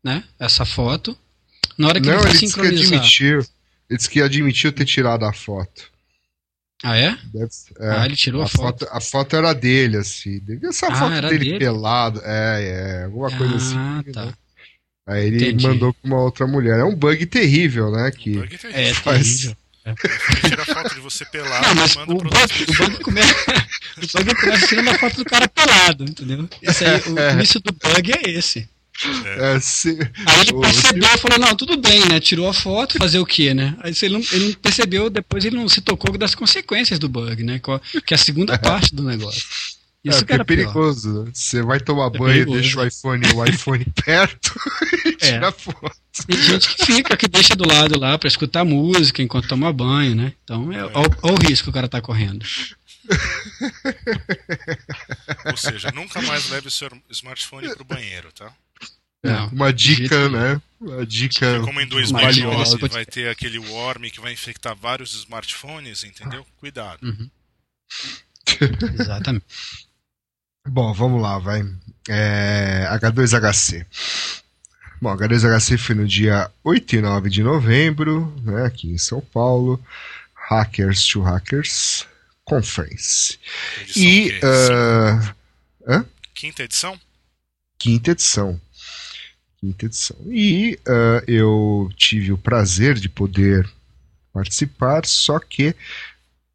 [0.03, 0.23] né?
[0.39, 1.17] Essa foto.
[1.77, 2.77] Na hora que não, ele foi ele sincronizar.
[2.77, 3.39] Disse que admitiu,
[3.89, 5.91] ele disse que admitiu ter tirado a foto.
[6.83, 7.17] Ah, é?
[7.33, 7.89] Deve, é?
[7.89, 8.85] Ah, ele tirou a, a foto.
[8.85, 8.97] foto.
[8.97, 10.41] A foto era dele, assim.
[10.63, 12.21] Essa ah, foto dele, dele, pelado.
[12.23, 14.11] É, é, alguma ah, coisa assim.
[14.11, 14.25] Tá.
[14.25, 14.33] Né?
[15.07, 15.67] Aí ele Entendi.
[15.67, 16.79] mandou pra uma outra mulher.
[16.79, 18.11] É um bug terrível, né?
[18.11, 18.81] Que um bug terrível.
[18.81, 19.27] É, faz...
[19.27, 19.57] terrível.
[19.85, 19.93] É.
[20.49, 23.35] Tira foto de você pelado não, mas manda o, bug, o bug começa,
[23.97, 26.49] o bug começa tirando a foto do cara pelado, entendeu?
[26.59, 27.33] Esse aí, o é.
[27.33, 28.67] início do bug é esse.
[29.25, 29.55] É.
[29.55, 29.89] É, se...
[30.25, 32.19] Aí ele percebeu e falou, não, tudo bem, né?
[32.19, 33.75] Tirou a foto, fazer o quê, né?
[33.81, 37.43] Aí ele não, ele não percebeu, depois ele não se tocou das consequências do bug,
[37.43, 37.59] né?
[38.05, 38.57] Que é a segunda é.
[38.57, 39.43] parte do negócio.
[40.05, 41.23] Isso é, que é perigoso.
[41.23, 41.31] Né?
[41.33, 42.61] Você vai tomar é banho, perigoso.
[42.61, 44.53] deixa o iPhone, o iPhone perto
[45.03, 45.91] e tira a foto.
[46.27, 50.15] Tem gente que fica, que deixa do lado lá para escutar música enquanto toma banho,
[50.15, 50.33] né?
[50.43, 52.45] Então, é, olha o risco que o cara tá correndo.
[55.45, 58.53] Ou seja, nunca mais leve o seu smartphone pro banheiro, tá?
[59.25, 60.61] Não, uma dica, né?
[60.79, 61.61] Uma dica.
[61.61, 66.45] Como em 2011 vai ter aquele worm que vai infectar vários smartphones, entendeu?
[66.57, 66.99] Cuidado.
[67.03, 67.29] Uhum.
[68.99, 69.45] Exatamente.
[70.67, 71.61] Bom, vamos lá, vai.
[72.09, 73.85] É, H2HC.
[75.01, 79.83] Bom, H2HC foi no dia 8 e 9 de novembro, né, aqui em São Paulo.
[80.33, 82.05] Hackers to Hackers
[82.43, 83.39] Conference.
[83.81, 84.39] Edição e.
[84.39, 85.35] Uh,
[85.87, 86.05] hã?
[86.33, 86.99] Quinta edição?
[87.77, 88.61] Quinta edição.
[89.65, 90.17] Quinta edição.
[90.27, 93.67] E uh, eu tive o prazer de poder
[94.31, 95.75] participar, só que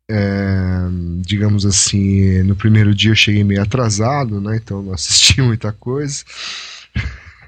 [0.09, 0.89] é,
[1.21, 4.57] digamos assim, no primeiro dia eu cheguei meio atrasado, né?
[4.57, 6.25] Então não assisti muita coisa.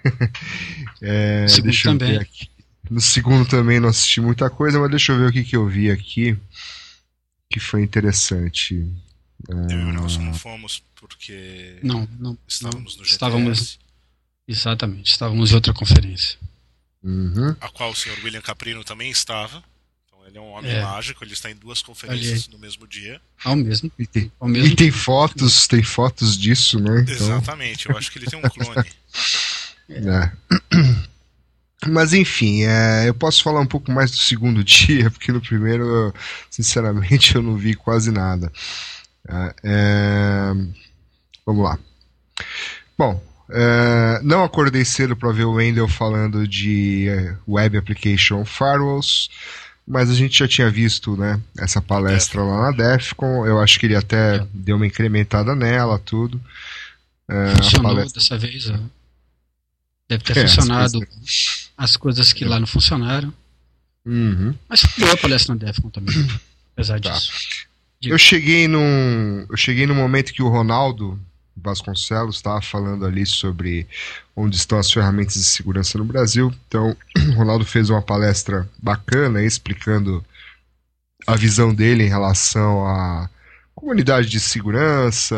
[1.03, 2.13] é, deixa eu também.
[2.13, 2.49] ver aqui.
[2.91, 5.67] No segundo também não assisti muita coisa, mas deixa eu ver o que, que eu
[5.67, 6.37] vi aqui
[7.51, 8.87] que foi interessante.
[9.49, 13.13] Eu e o Nelson não fomos porque não, não, estávamos não, no GTS.
[13.13, 13.79] Estávamos,
[14.47, 16.39] exatamente, estávamos em outra conferência.
[17.03, 17.57] Uhum.
[17.61, 19.63] A qual o senhor William Caprino também estava.
[20.27, 20.81] Ele é um homem é.
[20.81, 22.53] mágico, ele está em duas conferências Ali.
[22.53, 23.21] no mesmo dia.
[23.45, 23.93] Ao mesmo.
[23.99, 27.03] E tem, ao mesmo e tem fotos, tem fotos disso, né?
[27.03, 27.15] Então...
[27.15, 28.89] Exatamente, eu acho que ele tem um clone.
[29.91, 30.33] é.
[31.87, 36.15] Mas enfim, é, eu posso falar um pouco mais do segundo dia, porque no primeiro,
[36.49, 38.51] sinceramente, eu não vi quase nada.
[39.29, 40.53] É, é
[41.45, 41.79] vamos lá.
[42.97, 49.29] Bom, é, não acordei cedo para ver o Wendell falando de é, Web Application Firewalls
[49.87, 53.87] mas a gente já tinha visto né, essa palestra lá na DEFCON, eu acho que
[53.87, 54.47] ele até é.
[54.53, 56.41] deu uma incrementada nela, tudo.
[57.29, 58.21] É, Funcionou palestra...
[58.21, 58.79] dessa vez, ó.
[60.09, 61.71] deve ter é, funcionado as coisas...
[61.77, 63.33] as coisas que lá não funcionaram.
[64.05, 64.55] Uhum.
[64.69, 66.29] Mas foi a palestra na DEFCON também,
[66.75, 67.11] apesar tá.
[67.11, 67.33] disso.
[68.03, 69.47] Eu cheguei num.
[69.49, 71.21] Eu cheguei no momento que o Ronaldo
[71.57, 73.87] Vasconcelos estava falando ali sobre
[74.35, 76.53] onde estão as ferramentas de segurança no Brasil.
[76.67, 80.25] Então, o Ronaldo fez uma palestra bacana explicando
[81.27, 83.29] a visão dele em relação à
[83.75, 85.37] comunidade de segurança,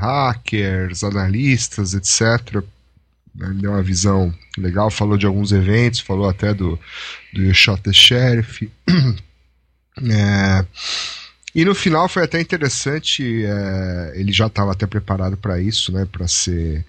[0.00, 2.62] hackers, analistas, etc.
[3.40, 6.78] Ele deu uma visão legal, falou de alguns eventos, falou até do,
[7.32, 8.70] do Shot the Sheriff.
[10.02, 10.64] É,
[11.54, 16.06] e no final foi até interessante, é, ele já estava até preparado para isso, né,
[16.10, 16.84] para ser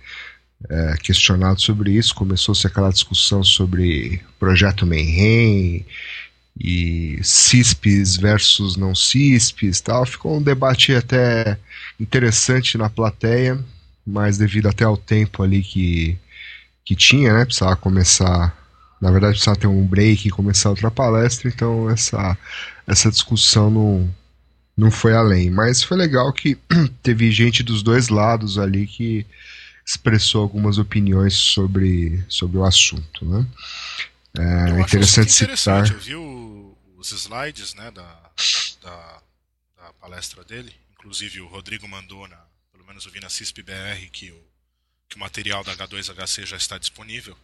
[0.70, 2.14] é, questionado sobre isso.
[2.14, 5.86] Começou-se aquela discussão sobre projeto Mayhem
[6.60, 10.06] e CISPs versus não CISPs tal.
[10.06, 11.58] Ficou um debate até
[12.00, 13.60] interessante na plateia,
[14.06, 16.18] mas devido até ao tempo ali que,
[16.86, 18.60] que tinha, né, precisava começar
[19.02, 22.38] na verdade precisava ter um break e começar outra palestra, então essa,
[22.86, 24.16] essa discussão não,
[24.76, 25.50] não foi além.
[25.50, 26.58] Mas foi legal que
[27.04, 29.26] teve gente dos dois lados ali que
[29.86, 33.26] expressou algumas opiniões sobre, sobre o assunto.
[33.26, 33.46] Né?
[34.38, 35.90] É Eu interessante, citar.
[35.90, 38.32] Eu vi o, os slides né, da,
[38.82, 39.22] da,
[39.78, 40.74] da, palestra dele.
[40.94, 42.38] Inclusive o Rodrigo mandou, na,
[42.72, 44.42] pelo menos eu vi na CISP-BR, que o,
[45.10, 47.38] que o material da H2HC já está disponível.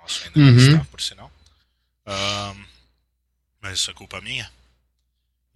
[0.00, 0.52] Nosso ainda uhum.
[0.52, 1.32] não está, por sinal.
[2.06, 2.64] Um,
[3.60, 4.50] mas isso é culpa minha.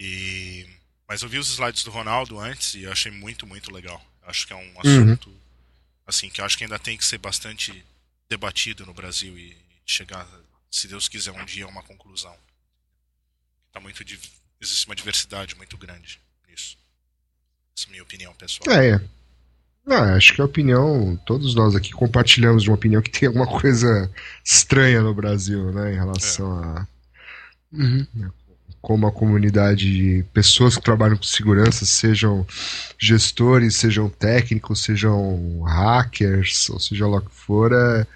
[0.01, 0.67] E
[1.09, 4.05] mas eu vi os slides do Ronaldo antes e achei muito, muito legal.
[4.27, 4.81] Acho que é um uhum.
[4.81, 5.37] assunto uhum.
[6.07, 7.83] assim que acho que ainda tem que ser bastante
[8.29, 10.29] debatido no Brasil e chegar,
[10.71, 12.37] se Deus quiser, um dia a uma conclusão.
[13.73, 14.05] Tá muito
[14.61, 16.77] existe uma diversidade muito grande nisso.
[17.75, 18.79] Essa é a minha opinião pessoal.
[18.79, 19.01] É.
[19.87, 23.47] Não, acho que a opinião, todos nós aqui compartilhamos de uma opinião que tem alguma
[23.47, 24.13] coisa
[24.45, 26.67] estranha no Brasil, né, em relação é.
[26.67, 26.89] a
[27.73, 28.31] uhum
[28.81, 32.47] como a comunidade de pessoas que trabalham com segurança, sejam
[32.99, 38.07] gestores, sejam técnicos, sejam hackers, ou seja lá o que for, é,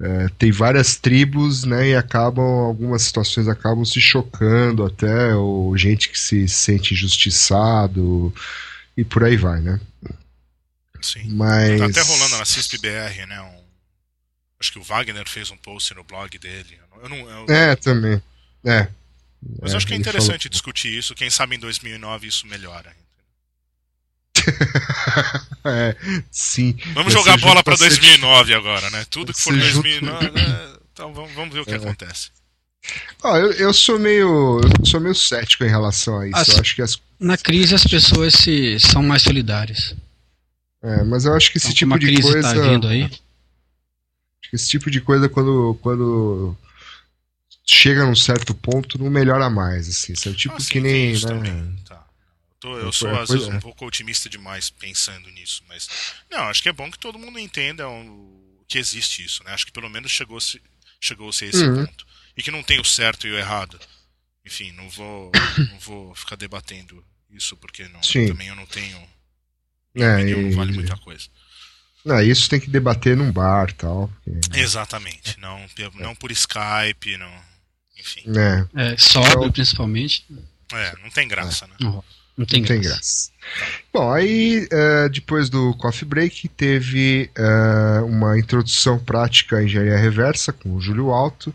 [0.00, 6.08] é, tem várias tribos, né, e acabam, algumas situações acabam se chocando até, ou gente
[6.08, 8.34] que se sente injustiçado,
[8.96, 9.78] e por aí vai, né.
[11.00, 11.28] Sim.
[11.34, 11.78] Mas...
[11.78, 13.62] Tá até rolando na CISP-BR, né, um...
[14.58, 16.78] acho que o Wagner fez um post no blog dele.
[17.02, 17.46] Eu não, eu...
[17.48, 18.22] É, também.
[18.64, 18.88] É,
[19.60, 20.50] mas é, acho que é interessante falou...
[20.50, 21.14] discutir isso.
[21.14, 22.94] Quem sabe em 2009 isso melhora.
[25.64, 25.96] é,
[26.30, 26.76] sim.
[26.94, 29.04] Vamos jogar bola para 2009 agora, né?
[29.10, 30.34] Tudo que for 2009, junto...
[30.34, 30.72] né?
[30.92, 31.76] então vamos, vamos ver o que é.
[31.76, 32.30] acontece.
[33.22, 36.36] Ah, eu, eu sou meio eu sou meio cético em relação a isso.
[36.36, 36.98] As, eu acho que as...
[37.20, 39.94] Na crise as pessoas se, são mais solidárias.
[40.82, 42.54] É, mas eu acho que então, esse tipo de tá coisa.
[42.54, 43.08] Tá vindo aí,
[44.52, 46.56] Esse tipo de coisa, quando, quando
[47.64, 49.88] chega num certo ponto, não melhora mais.
[49.88, 50.12] Assim.
[50.12, 51.12] Isso é o tipo ah, que nem.
[51.12, 51.76] Né?
[51.86, 52.06] Tá.
[52.60, 55.88] Tô, eu sou, às vezes, um pouco otimista demais pensando nisso, mas.
[56.30, 59.52] Não, acho que é bom que todo mundo entenda o, que existe isso, né?
[59.52, 60.60] Acho que pelo menos chegou-se
[61.00, 61.84] chegou a esse uhum.
[61.86, 62.06] ponto.
[62.36, 63.78] E que não tem o certo e o errado.
[64.46, 65.30] Enfim, não vou,
[65.70, 68.96] não vou ficar debatendo isso, porque não, também eu não tenho.
[69.94, 70.34] É, e...
[70.34, 71.26] não vale muita coisa.
[72.04, 74.10] Não, isso tem que debater num bar tal.
[74.24, 74.58] Porque...
[74.58, 75.38] Exatamente.
[75.38, 77.51] Não, não por Skype, não.
[78.02, 78.24] Enfim.
[78.36, 80.26] É, é sóbrio, então, principalmente.
[80.72, 81.74] É, não tem graça, né?
[81.80, 82.04] Não,
[82.36, 82.80] não tem, não graça.
[82.80, 83.30] tem graça.
[83.92, 90.52] Bom, aí uh, depois do coffee break teve uh, uma introdução prática à engenharia reversa
[90.52, 91.54] com o Júlio Alto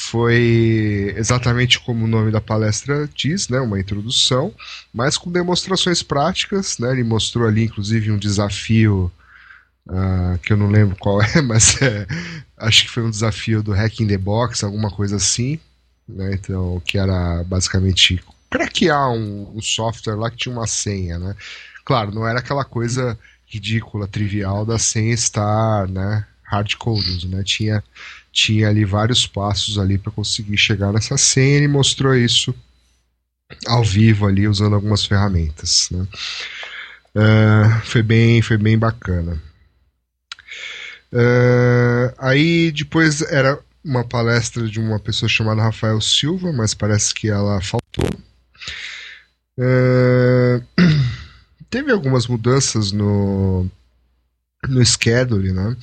[0.00, 4.52] foi exatamente como o nome da palestra diz, né, uma introdução,
[4.92, 9.12] mas com demonstrações práticas, né, ele mostrou ali inclusive um desafio
[9.86, 12.06] uh, que eu não lembro qual é, mas é,
[12.60, 15.58] acho que foi um desafio do Hack in the Box, alguma coisa assim,
[16.08, 21.34] né, então que era basicamente craquear um, um software lá que tinha uma senha, né,
[21.84, 27.82] claro, não era aquela coisa ridícula, trivial da senha estar, né, hardcoded, né, tinha
[28.32, 31.56] tinha ali vários passos ali para conseguir chegar nessa senha.
[31.56, 32.54] Ele mostrou isso
[33.66, 35.88] ao vivo ali usando algumas ferramentas.
[35.90, 36.06] Né?
[37.14, 39.40] Uh, foi bem, foi bem bacana.
[41.12, 47.28] Uh, aí depois era uma palestra de uma pessoa chamada Rafael Silva, mas parece que
[47.28, 48.08] ela faltou.
[49.58, 50.64] Uh,
[51.68, 53.66] teve algumas mudanças no
[54.68, 55.74] no schedule, né?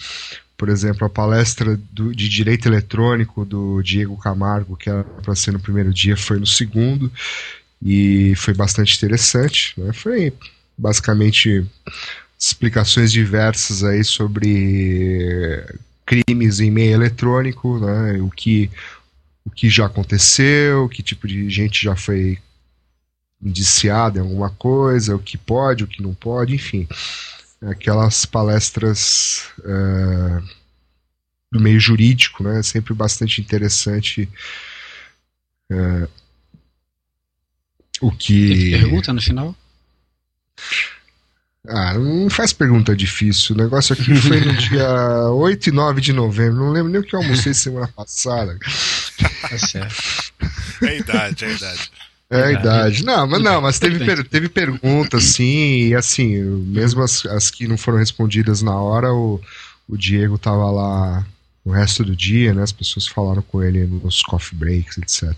[0.58, 5.52] por exemplo, a palestra do, de direito eletrônico do Diego Camargo, que era para ser
[5.52, 7.12] no primeiro dia, foi no segundo,
[7.82, 9.80] e foi bastante interessante.
[9.80, 9.94] Né?
[9.94, 10.34] Foi
[10.76, 11.64] basicamente
[12.38, 15.66] explicações diversas aí sobre
[16.06, 18.22] crimes em meio eletrônico, né?
[18.22, 18.70] o, que,
[19.46, 22.38] o que já aconteceu, que tipo de gente já foi
[23.42, 26.88] indiciada em alguma coisa, o que pode, o que não pode, enfim
[27.62, 30.48] aquelas palestras uh,
[31.52, 32.62] do meio jurídico, né?
[32.62, 34.30] Sempre bastante interessante
[35.72, 36.10] uh,
[38.02, 38.72] o que.
[38.72, 39.56] Pergunta no final?
[41.68, 43.56] Ah, não faz pergunta difícil.
[43.56, 46.60] O negócio aqui foi no dia 8 e 9 de novembro.
[46.60, 48.58] Não lembro nem o que eu almocei semana passada.
[49.42, 50.32] Tá certo.
[50.84, 51.92] É idade, é idade.
[52.30, 53.06] É a idade.
[53.06, 57.68] Não, mas não, mas teve, per, teve perguntas, sim, e assim, mesmo as, as que
[57.68, 59.40] não foram respondidas na hora, o,
[59.88, 61.26] o Diego tava lá
[61.64, 62.64] o resto do dia, né?
[62.64, 65.36] As pessoas falaram com ele nos coffee breaks, etc.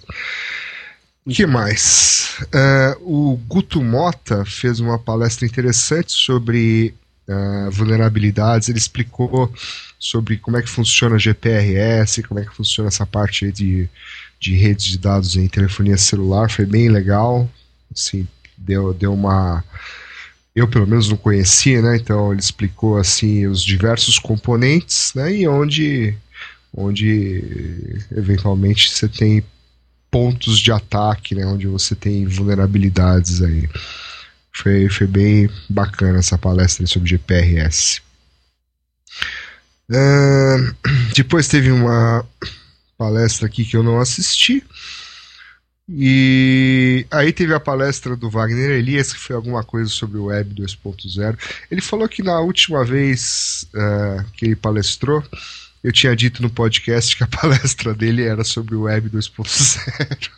[1.25, 2.37] O que mais?
[2.43, 6.93] Uh, o Guto Mota fez uma palestra interessante sobre
[7.27, 8.69] uh, vulnerabilidades.
[8.69, 9.53] Ele explicou
[9.99, 13.89] sobre como é que funciona GPRS, como é que funciona essa parte de
[14.39, 17.49] de redes de dados em telefonia celular, foi bem legal.
[17.93, 18.27] Assim,
[18.57, 19.63] deu, deu uma.
[20.55, 21.97] Eu pelo menos não conhecia, né?
[21.97, 25.33] Então ele explicou assim os diversos componentes, né?
[25.35, 26.15] E onde,
[26.73, 29.43] onde eventualmente você tem
[30.11, 31.45] pontos de ataque, né?
[31.45, 33.69] Onde você tem vulnerabilidades aí.
[34.51, 38.01] Foi, foi bem bacana essa palestra sobre GPRS.
[39.91, 40.75] Uh,
[41.15, 42.23] depois teve uma
[42.95, 44.63] palestra aqui que eu não assisti.
[45.91, 50.53] E aí teve a palestra do Wagner Elias, que foi alguma coisa sobre o Web
[50.53, 51.39] 2.0.
[51.71, 55.23] Ele falou que na última vez uh, que ele palestrou,
[55.83, 60.29] eu tinha dito no podcast que a palestra dele era sobre o Web 2.0.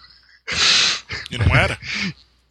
[1.30, 1.78] E não era?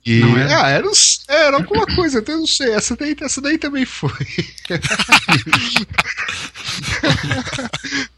[0.05, 0.65] E, não era?
[0.65, 0.87] Ah, era,
[1.29, 2.73] era alguma coisa, até não sei.
[2.73, 4.11] Essa daí, essa daí também foi.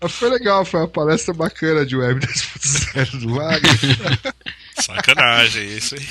[0.09, 3.73] foi legal, foi uma palestra bacana de Web 2.0 do Wagner.
[4.81, 6.07] Sacanagem, é isso aí.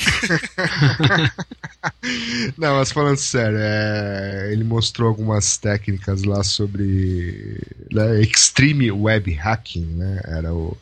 [2.58, 7.60] Não, mas falando sério, é, ele mostrou algumas técnicas lá sobre
[7.92, 10.22] né, Extreme Web Hacking, né?
[10.26, 10.78] Era o,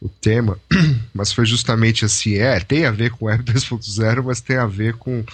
[0.00, 0.58] o tema,
[1.14, 4.94] mas foi justamente assim, é, tem a ver com Web 2.0, mas tem a ver
[4.94, 5.24] com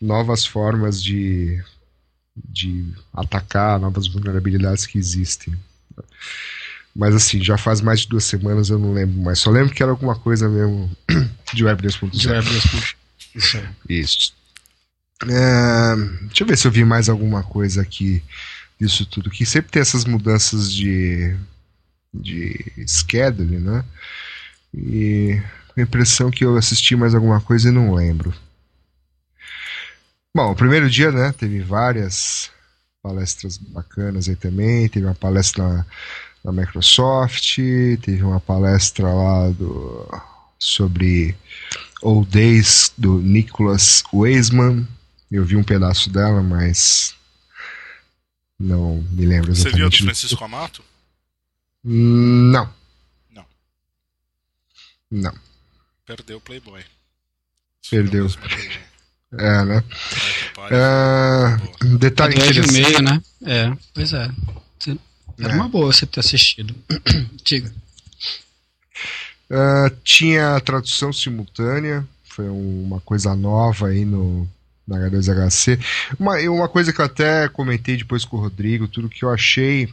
[0.00, 1.62] novas formas de,
[2.36, 5.54] de atacar, novas vulnerabilidades que existem.
[6.94, 9.40] Mas assim, já faz mais de duas semanas eu não lembro mais.
[9.40, 10.90] Só lembro que era alguma coisa mesmo
[11.52, 12.96] de Web 2.0.
[13.34, 13.58] Isso.
[13.88, 14.34] Isso.
[15.24, 18.22] É, deixa eu ver se eu vi mais alguma coisa aqui
[18.78, 19.30] disso tudo.
[19.30, 21.36] Que sempre tem essas mudanças de,
[22.12, 23.84] de schedule, né?
[24.72, 25.40] E
[25.76, 28.32] a impressão que eu assisti mais alguma coisa e não lembro.
[30.36, 32.50] Bom, o primeiro dia, né, teve várias
[33.02, 34.88] palestras bacanas aí também.
[34.88, 35.86] Teve uma palestra
[36.44, 37.56] da Microsoft,
[38.02, 40.06] teve uma palestra lá do,
[40.58, 41.34] sobre
[42.02, 44.86] Old Days do Nicholas Weisman.
[45.32, 47.14] Eu vi um pedaço dela, mas
[48.60, 49.72] não me lembro exatamente.
[49.72, 50.84] Você viu a do Francisco Amato?
[51.82, 52.70] Não.
[53.32, 53.46] Não.
[55.10, 55.34] Não.
[56.04, 56.84] Perdeu o Playboy.
[57.90, 58.28] Perdeu.
[59.36, 59.84] É, né?
[60.70, 62.72] É, um detalhe interessante.
[62.72, 63.20] meio, né?
[63.44, 64.30] É, pois é.
[65.38, 65.56] Era é.
[65.56, 66.74] uma boa você ter assistido.
[67.44, 67.72] Diga.
[69.50, 74.48] Uh, tinha tradução simultânea, foi uma coisa nova aí no,
[74.86, 75.78] na H2HC.
[76.18, 79.92] Uma, uma coisa que eu até comentei depois com o Rodrigo, tudo que eu achei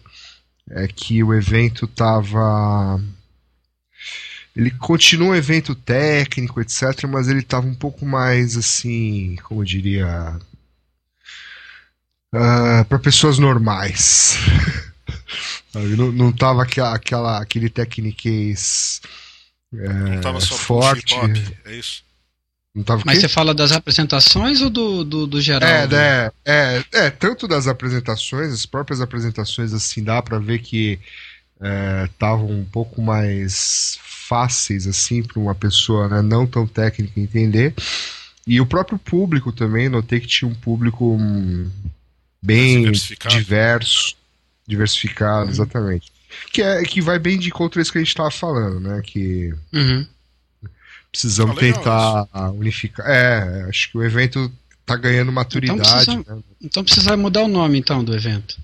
[0.69, 3.01] é que o evento tava.
[4.55, 9.65] Ele continua um evento técnico, etc., mas ele tava um pouco mais assim, como eu
[9.65, 10.37] diria.
[12.33, 14.37] Uh, para pessoas normais.
[15.73, 19.01] não, não tava aquela, aquela, aquele tecniquez
[19.73, 21.15] é, não tava só forte.
[21.15, 22.03] Hip é isso?
[23.05, 25.69] Mas você fala das apresentações ou do, do, do geral?
[25.69, 30.97] É, né, é, é, tanto das apresentações, as próprias apresentações, assim, dá para ver que
[32.05, 37.73] estavam é, um pouco mais fáceis, assim, para uma pessoa né, não tão técnica entender.
[38.47, 41.69] E o próprio público também, notei que tinha um público hum,
[42.41, 42.89] bem
[43.27, 44.15] diverso,
[44.67, 45.49] diversificado, uhum.
[45.49, 46.11] exatamente.
[46.51, 49.01] Que, é, que vai bem de encontro a isso que a gente estava falando, né?
[49.03, 50.05] Que uhum.
[51.11, 52.43] precisamos ah, tentar isso.
[52.53, 53.05] unificar.
[53.09, 55.81] É, acho que o evento está ganhando maturidade.
[55.81, 56.43] Então precisa, né?
[56.61, 58.57] então precisa mudar o nome então do evento.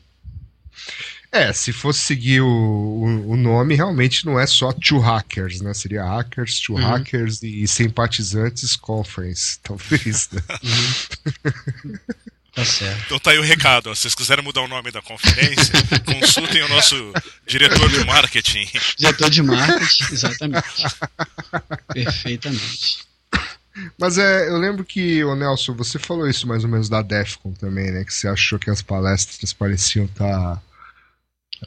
[1.29, 5.73] É, se fosse seguir o, o, o, nome, realmente não é só Two Hackers, né?
[5.73, 6.81] Seria Hackers, Two uhum.
[6.81, 10.29] Hackers e Simpatizantes Conference, talvez.
[10.31, 10.41] Né?
[10.63, 11.99] Uhum.
[12.57, 13.03] Tá certo.
[13.05, 13.91] Então tá aí o recado.
[13.91, 13.93] Ó.
[13.93, 17.13] Se vocês quiserem mudar o nome da conferência, consultem o nosso
[17.45, 18.67] diretor de marketing.
[18.97, 20.83] Diretor de marketing, exatamente.
[21.93, 23.05] Perfeitamente.
[23.95, 27.53] Mas é, eu lembro que, o Nelson, você falou isso mais ou menos da Defcon
[27.53, 28.03] também, né?
[28.03, 30.55] Que você achou que as palestras pareciam estar.
[30.55, 30.61] Tá,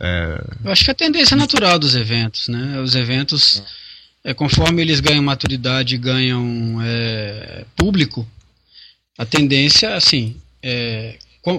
[0.01, 0.43] é...
[0.65, 2.81] Eu acho que a tendência natural dos eventos, né?
[2.81, 3.63] Os eventos,
[4.25, 8.29] é, conforme eles ganham maturidade e ganham é, público,
[9.17, 11.19] a tendência, assim, é,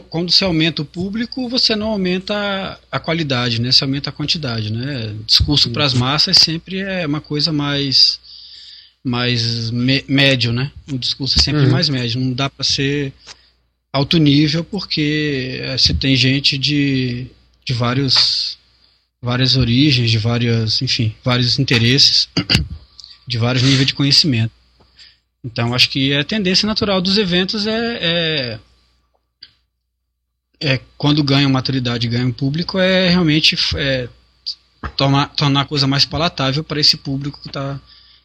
[0.10, 3.72] quando você aumenta o público, você não aumenta a qualidade, né?
[3.72, 5.16] Você aumenta a quantidade, né?
[5.26, 8.20] Discurso para as massas sempre é uma coisa mais
[9.04, 9.72] mais
[10.08, 10.72] médio, né?
[10.92, 11.72] O discurso é sempre uhum.
[11.72, 13.12] mais médio, não dá para ser
[13.92, 17.26] alto nível porque é, você tem gente de,
[17.66, 18.60] de vários
[19.20, 22.28] várias origens, de várias, enfim, vários interesses,
[23.28, 24.52] de vários níveis de conhecimento.
[25.44, 28.60] Então, acho que a tendência natural dos eventos é, é
[30.62, 34.08] é, quando ganham maturidade, ganham público, é realmente é,
[34.96, 37.80] tornar, tornar a coisa mais palatável para esse público que está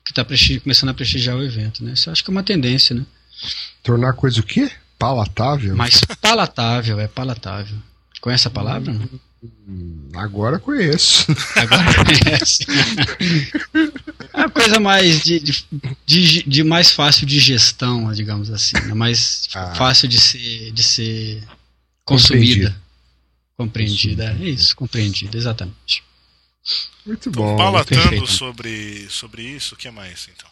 [0.04, 0.24] que tá
[0.62, 1.82] começando a prestigiar o evento.
[1.82, 1.92] Né?
[1.92, 2.94] Isso acho que é uma tendência.
[2.94, 3.04] Né?
[3.82, 4.70] Tornar a coisa o quê?
[4.96, 5.74] Palatável?
[5.74, 7.76] Mais palatável, é palatável.
[8.20, 8.94] Conhece a palavra?
[9.68, 11.26] Hum, agora conheço.
[11.56, 12.66] Agora conhece.
[14.32, 15.40] é uma coisa mais de,
[16.06, 18.76] de, de, mais fácil de gestão, digamos assim.
[18.86, 18.94] Né?
[18.94, 19.74] Mais ah.
[19.74, 21.42] fácil de ser, de ser
[22.06, 22.74] consumida.
[23.56, 24.36] Compreendida.
[24.40, 26.02] É isso, compreendida, exatamente.
[27.04, 27.54] Muito então, bom.
[27.54, 30.50] Então, palatando sobre, sobre isso, o que mais então?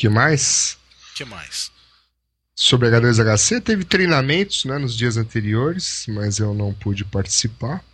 [0.00, 0.78] que mais?
[1.14, 1.70] que mais?
[2.54, 7.84] Sobre H2HC, teve treinamentos né, nos dias anteriores, mas eu não pude participar.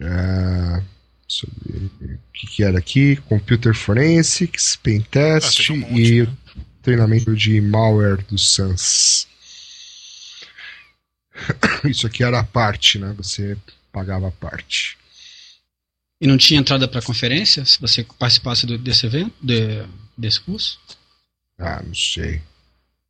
[0.00, 0.82] É,
[1.26, 3.16] sobre o que, que, era aqui?
[3.28, 6.32] Computer Forensics, Pentest ah, um e né?
[6.82, 9.26] treinamento de malware do SANS.
[11.84, 13.14] Isso aqui era a parte, né?
[13.16, 13.56] Você
[13.92, 14.96] pagava a parte.
[16.20, 19.84] E não tinha entrada para conferência se você participasse do, desse evento, de,
[20.16, 20.78] desse curso?
[21.58, 22.42] Ah, não sei.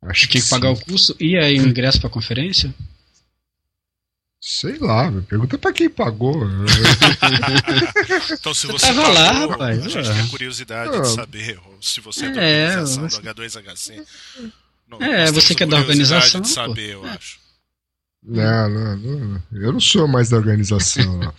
[0.01, 2.73] Acho você tinha que, pagar o curso e aí o ingresso para conferência?
[4.39, 6.45] Sei lá, pergunta para quem pagou.
[8.31, 9.85] então, se você tava pagou, lá, rapaz.
[9.85, 11.05] a gente tem curiosidade de ah.
[11.05, 13.21] saber se você é da é, organização você...
[13.21, 14.05] do H2HC.
[14.87, 16.41] Não, é, você que é da organização.
[16.41, 17.09] de saber, eu é.
[17.09, 17.39] acho.
[18.27, 21.17] Não, não, não, eu não sou mais da organização.
[21.17, 21.33] não,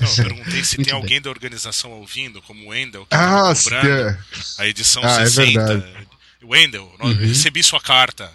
[0.00, 3.88] eu perguntei se tem alguém da organização ouvindo, como o Wendel, que ah, tá cobrando
[3.88, 4.18] é.
[4.58, 5.60] a edição ah, 60.
[5.60, 7.12] É Wendel, uhum.
[7.14, 8.30] recebi sua carta.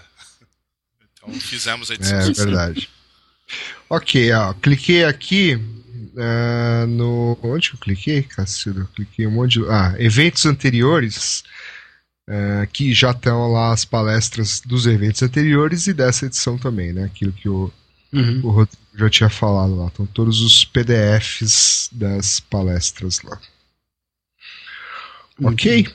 [1.13, 2.45] Então fizemos a edição É 60.
[2.45, 2.89] verdade.
[3.89, 7.38] ok, ó, cliquei aqui uh, no.
[7.41, 8.89] Onde que eu cliquei, Cacildo?
[8.93, 9.69] Cliquei um monte de.
[9.69, 11.43] Ah, eventos anteriores.
[12.30, 17.05] É, que já estão lá as palestras dos eventos anteriores e dessa edição também, né?
[17.05, 17.72] Aquilo que o,
[18.13, 18.41] uhum.
[18.43, 19.88] o Rodrigo já tinha falado lá.
[19.88, 23.39] Estão todos os PDFs das palestras lá.
[25.39, 25.84] Muito ok?
[25.84, 25.93] Bem.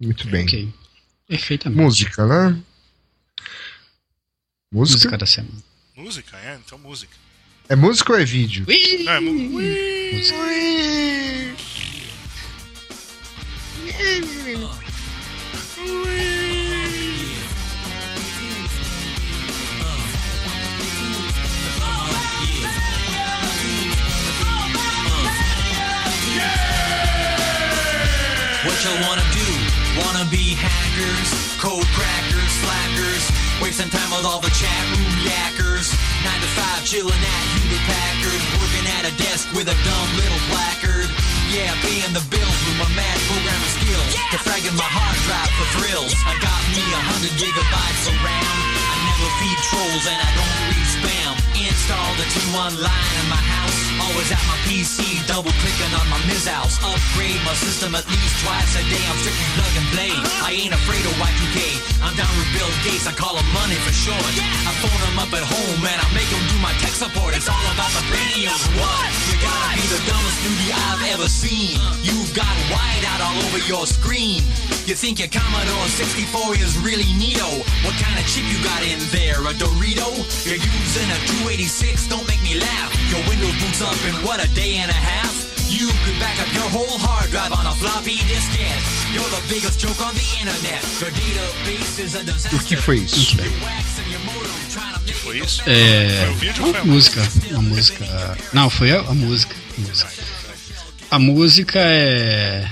[0.00, 0.44] Muito bem.
[0.44, 0.74] Ok.
[1.28, 1.82] Perfeitamente.
[1.82, 2.62] Música, né?
[4.72, 4.98] Música?
[4.98, 5.62] Música da semana.
[5.96, 6.58] Música, é?
[6.64, 7.14] Então música.
[7.68, 8.64] É música ou é vídeo?
[8.66, 9.06] Ui!
[9.06, 10.12] É, ui!
[10.12, 10.36] Música.
[14.46, 14.85] What you
[33.76, 35.92] wasting time with all the chat room yackers.
[36.24, 40.40] Nine to five, chilling at Hewlett Packard, working at a desk with a dumb little
[40.48, 41.25] placard.
[41.46, 44.34] Yeah, paying the bills with my mad programming skills, yeah!
[44.34, 46.10] defragging my hard drive for thrills.
[46.26, 48.56] I got me a hundred gigabytes of RAM.
[48.82, 51.32] I never feed trolls and I don't read spam.
[51.56, 53.78] Installed a T1 line in my house.
[53.96, 56.76] Always at my PC, double clicking on my Mizzouts.
[56.84, 59.02] Upgrade my system at least twice a day.
[59.08, 60.12] I'm strictly plug and play.
[60.44, 61.58] I ain't afraid of Y2K.
[62.04, 63.08] I'm down with Bill Gates.
[63.08, 64.20] I call him money for short.
[64.68, 67.32] I phone him up at home and I make him do my tech support.
[67.32, 68.56] It's all about the Pentium.
[68.76, 69.08] What?
[69.32, 71.80] You gotta be the dumbest newbie I've ever seen.
[72.04, 74.44] You've got white out all over your screen.
[74.84, 77.48] You think your Commodore 64 is really neato?
[77.82, 79.25] What kind of chip you got in there?
[79.26, 80.06] A Dorito?
[80.46, 82.06] You're using a 286?
[82.08, 82.90] Don't make me laugh.
[83.10, 85.34] Your Windows boots up in what a day and a half?
[85.68, 88.78] You could back up your whole hard drive on a floppy diskette.
[89.12, 90.78] You're the biggest joke on the internet.
[91.00, 92.56] Your database is a disaster.
[92.56, 93.36] O que foi isso?
[95.04, 95.62] que foi isso?
[95.66, 96.32] É.
[96.54, 97.22] Foi uma música.
[97.50, 98.38] Uma música.
[98.52, 99.56] Não, foi a, a música.
[99.76, 100.10] A música.
[101.10, 102.68] A música é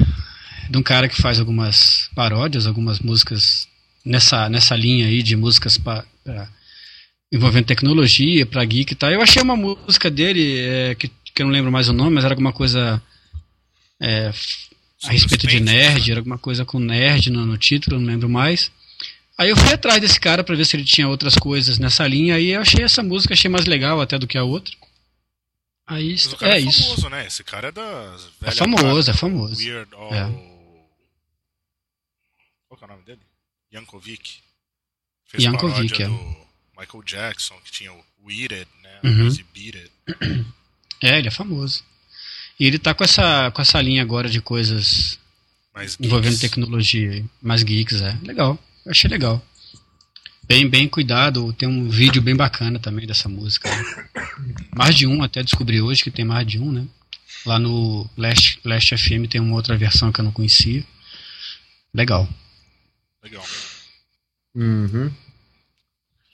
[0.70, 3.66] de um cara que faz algumas paródias, algumas músicas
[4.04, 6.04] nessa, nessa linha aí de músicas para
[7.32, 9.10] envolvendo tecnologia, para geek e tal.
[9.10, 12.24] Eu achei uma música dele é, que, que eu não lembro mais o nome, mas
[12.24, 13.02] era alguma coisa
[14.00, 14.30] é,
[15.02, 18.70] a respeito de nerd, era alguma coisa com nerd no, no, título, não lembro mais.
[19.36, 22.38] Aí eu fui atrás desse cara para ver se ele tinha outras coisas nessa linha,
[22.38, 24.72] eu achei essa música, achei mais legal até do que a outra.
[25.86, 26.82] Aí é, é, isso.
[26.82, 27.26] famoso, né?
[27.26, 28.16] Esse cara é da.
[28.42, 29.60] É famoso, é famoso.
[29.60, 30.14] Weird All...
[30.14, 30.30] É.
[32.68, 33.20] Qual é o nome dele?
[33.74, 34.38] Yankovic.
[35.26, 36.06] Fez Yankovic, é.
[36.06, 36.36] do
[36.78, 39.00] Michael Jackson, que tinha o Weed It, né?
[39.04, 39.28] Uhum.
[39.52, 39.90] Beat It.
[41.02, 41.84] É, ele é famoso.
[42.58, 45.18] E ele tá com essa, com essa linha agora de coisas
[46.00, 48.16] envolvendo tecnologia, mais geeks, é.
[48.22, 49.44] Legal, eu achei legal.
[50.46, 53.68] Bem, bem cuidado, tem um vídeo bem bacana também dessa música.
[53.68, 54.08] Né?
[54.76, 56.86] Mais de um, até descobri hoje que tem mais de um, né?
[57.46, 60.84] Lá no Last, Last FM tem uma outra versão que eu não conhecia.
[61.94, 62.28] Legal.
[63.24, 63.44] Legal.
[64.54, 65.10] Uhum.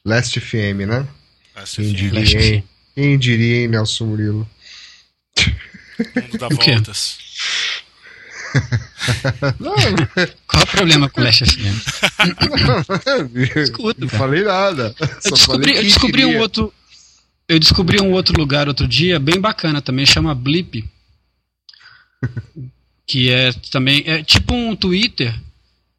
[0.05, 1.07] Last FM, né?
[1.55, 1.97] Last quem, FM.
[1.97, 2.65] Diria, hein?
[2.97, 4.51] quem diria, hein, Nelson Murilo?
[6.17, 7.19] Mundo dá voltas.
[10.49, 11.79] Qual o problema com o Last FM?
[13.57, 14.93] Escuta, não falei nada.
[15.25, 16.75] Eu descobri, eu descobri um outro.
[17.47, 20.85] Eu descobri um outro lugar outro dia, bem bacana também, chama Blip.
[23.07, 24.03] que é também.
[24.07, 25.33] É tipo um Twitter.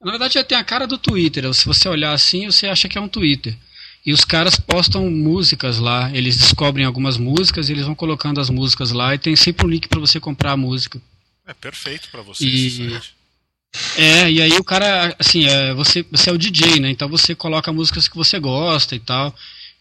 [0.04, 1.54] Na verdade, já tem a cara do Twitter.
[1.54, 3.56] Se você olhar assim, você acha que é um Twitter.
[4.04, 6.10] E os caras postam músicas lá.
[6.12, 9.14] Eles descobrem algumas músicas e eles vão colocando as músicas lá.
[9.14, 11.00] E tem sempre um link para você comprar a música.
[11.46, 12.46] É perfeito para você.
[12.46, 13.00] E...
[13.96, 16.90] É, e aí o cara, assim, é, você, você é o DJ, né?
[16.90, 19.34] Então você coloca músicas que você gosta e tal.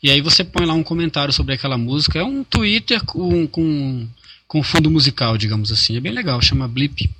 [0.02, 2.18] E aí você põe lá um comentário sobre aquela música.
[2.18, 4.06] É um Twitter com, com,
[4.46, 5.96] com fundo musical, digamos assim.
[5.96, 7.10] É bem legal, chama Blip.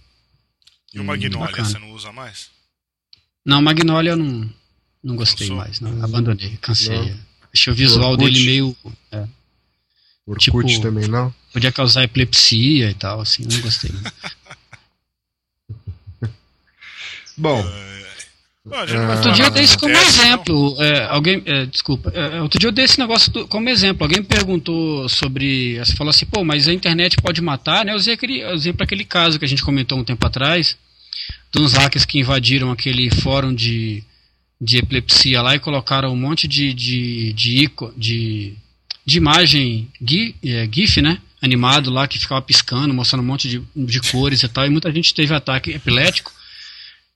[0.93, 2.51] E o Magnolia, hum, você não usa mais?
[3.45, 4.51] Não, Magnolia eu não,
[5.03, 5.57] não gostei Cansou.
[5.57, 6.05] mais, não.
[6.05, 6.97] Abandonei, cansei.
[6.97, 7.31] Não.
[7.53, 8.33] Achei o visual Orkut.
[8.33, 8.77] dele meio.
[9.11, 9.27] É,
[10.27, 11.35] Orkut tipo, também não?
[11.53, 13.91] Podia causar epilepsia e tal, assim, não gostei.
[17.37, 17.61] Bom.
[18.67, 20.77] Uh, outro dia eu dei isso como exemplo.
[20.83, 22.13] É, alguém, é, desculpa.
[22.15, 24.05] É, outro dia eu dei esse negócio do, como exemplo.
[24.05, 25.79] Alguém me perguntou sobre.
[25.79, 27.93] Você falou assim, pô, mas a internet pode matar, né?
[27.93, 30.77] Eu usei aquele exemplo aquele caso que a gente comentou um tempo atrás,
[31.57, 34.05] uns hackers que invadiram aquele fórum de
[34.61, 38.55] de epilepsia lá e colocaram um monte de, de, de, ico, de,
[39.07, 41.19] de imagem GIF, é, GIF, né?
[41.41, 44.93] Animado lá que ficava piscando, mostrando um monte de, de cores e tal, e muita
[44.93, 46.31] gente teve ataque epilético.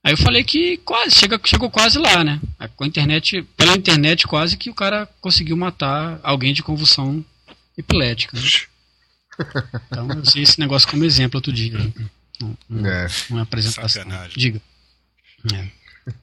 [0.03, 2.41] Aí eu falei que quase, chega, chegou quase lá, né?
[2.75, 7.23] Com a internet, pela internet quase que o cara conseguiu matar alguém de convulsão
[7.77, 8.37] epilética.
[8.37, 8.43] Né?
[9.91, 11.77] Então eu usei esse negócio como exemplo outro dia.
[12.69, 13.07] Uma, é.
[13.29, 14.03] uma apresentação.
[14.03, 14.37] Sacanagem.
[14.37, 14.61] Diga.
[15.53, 15.69] É.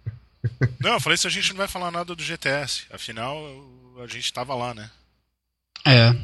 [0.81, 2.87] Não, eu falei se a gente não vai falar nada do GTS.
[2.91, 3.39] Afinal,
[4.03, 4.91] a gente tava lá, né?
[5.87, 6.17] É.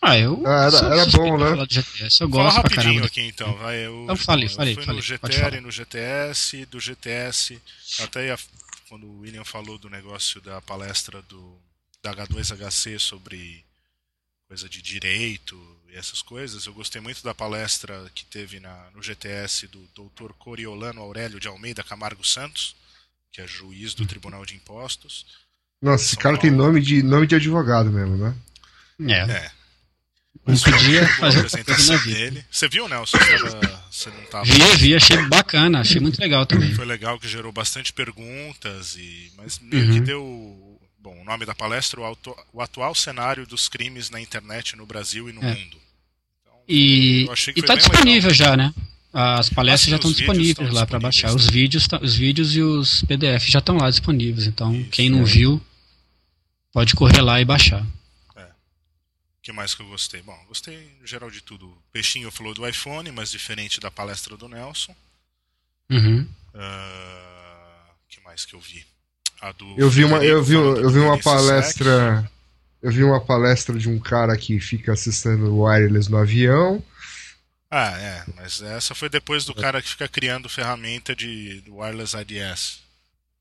[0.00, 0.42] Ah, eu.
[0.46, 1.66] Ah, era, era bom, né?
[1.68, 3.06] GTS, eu gosto Fala caramba.
[3.06, 3.86] aqui então, vai.
[3.86, 7.60] Eu, então fale, eu fale, fui fale, no GTR, no GTS, do GTS,
[8.00, 8.38] até ia,
[8.88, 11.58] quando o William falou do negócio da palestra do
[12.02, 13.64] da H2HC sobre
[14.46, 15.56] coisa de direito
[15.90, 20.32] e essas coisas, eu gostei muito da palestra que teve na, no GTS do Dr.
[20.38, 22.76] Coriolano Aurélio de Almeida Camargo Santos,
[23.32, 25.26] que é juiz do Tribunal de Impostos.
[25.80, 26.40] Nossa, esse cara Paulo.
[26.40, 28.34] tem nome de, nome de advogado mesmo, né?
[29.00, 29.30] É.
[29.30, 29.50] é.
[30.46, 32.44] Não podia fazer apresentação dele.
[32.50, 33.18] Você viu, Nelson?
[33.90, 34.44] Você não tava...
[34.44, 36.74] Vi, vi, achei bacana, achei muito legal também.
[36.74, 39.92] Foi legal que gerou bastante perguntas, e mas meio uhum.
[39.92, 40.67] que deu.
[40.98, 44.84] Bom, o nome da palestra, o, auto, o atual cenário dos crimes na internet no
[44.84, 45.54] Brasil e no é.
[45.54, 45.76] mundo.
[46.42, 48.48] Então, e está disponível legal.
[48.50, 48.74] já, né?
[49.12, 51.34] As palestras já estão disponíveis lá para baixar.
[51.34, 54.46] Os vídeos, os vídeos e os PDF já estão lá disponíveis.
[54.46, 55.24] Então, Isso, quem não é.
[55.24, 55.62] viu,
[56.72, 57.86] pode correr lá e baixar
[59.48, 60.20] que mais que eu gostei?
[60.20, 61.74] Bom, gostei em geral de tudo.
[61.90, 64.94] Peixinho falou do iPhone, mas diferente da palestra do Nelson.
[65.90, 66.28] Uhum.
[66.52, 68.84] Uh, que mais que eu vi?
[69.40, 72.28] A do eu vi uma, eu vi, eu vi uma palestra.
[72.82, 76.82] Eu vi uma palestra de um cara que fica assistindo wireless no avião.
[77.70, 82.80] Ah, é, mas essa foi depois do cara que fica criando ferramenta de wireless IDS.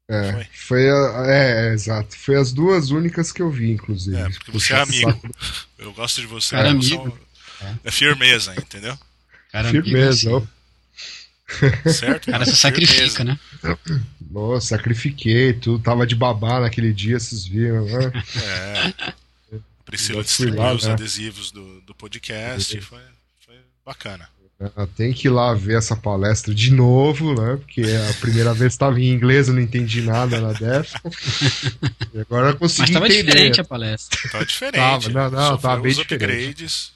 [0.10, 2.18] É, foi, foi a, é, é, exato.
[2.18, 4.18] Foi as duas únicas que eu vi, inclusive.
[4.18, 5.22] É, porque você é amigo.
[5.78, 6.56] Eu gosto de você.
[6.56, 7.18] Cara, amigo.
[7.62, 7.76] É.
[7.86, 8.98] é firmeza, entendeu?
[9.52, 10.30] Cara, firmeza.
[10.30, 10.50] Amigo,
[11.86, 12.30] certo?
[12.32, 13.40] Cara, você sacrifica, né?
[14.30, 18.12] Nossa, sacrifiquei, tu tava de babá naquele dia, vocês viram, né?
[18.44, 19.14] É.
[19.86, 20.92] Priscila distribuiu lá, os né?
[20.92, 23.00] adesivos do, do podcast, foi,
[23.46, 24.28] foi bacana.
[24.96, 27.58] Tem que ir lá ver essa palestra de novo, né?
[27.58, 31.12] Porque a primeira vez estava em inglês, eu não entendi nada na Defcon.
[32.14, 33.24] e agora eu consegui Mas tava entender.
[33.24, 34.20] diferente a palestra.
[34.32, 34.76] Tava diferente.
[34.76, 36.14] Tava, não, não, tava bem diferente.
[36.16, 36.92] upgrades.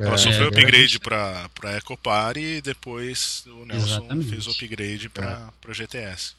[0.00, 4.30] É, Ela sofreu é, upgrade para para Ecopar e depois o Nelson Exatamente.
[4.30, 5.74] fez o upgrade para é.
[5.74, 6.32] GTS.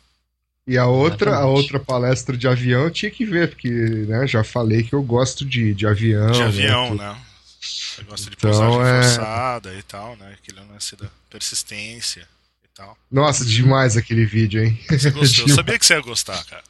[0.66, 4.44] E a outra, a outra palestra de avião eu tinha que ver, porque né, já
[4.44, 6.32] falei que eu gosto de, de avião.
[6.32, 7.18] De né, avião, né?
[7.60, 9.04] Você gosta de então, é...
[9.04, 10.36] forçada e tal, né?
[10.42, 12.28] Aquele lance da persistência
[12.64, 12.98] e tal.
[13.12, 14.80] Nossa, demais aquele vídeo, hein?
[14.90, 15.48] Você gostou?
[15.48, 16.64] Eu sabia que você ia gostar, cara.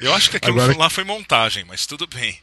[0.00, 0.78] Eu acho que aquilo Agora...
[0.78, 2.40] lá foi montagem, mas tudo bem.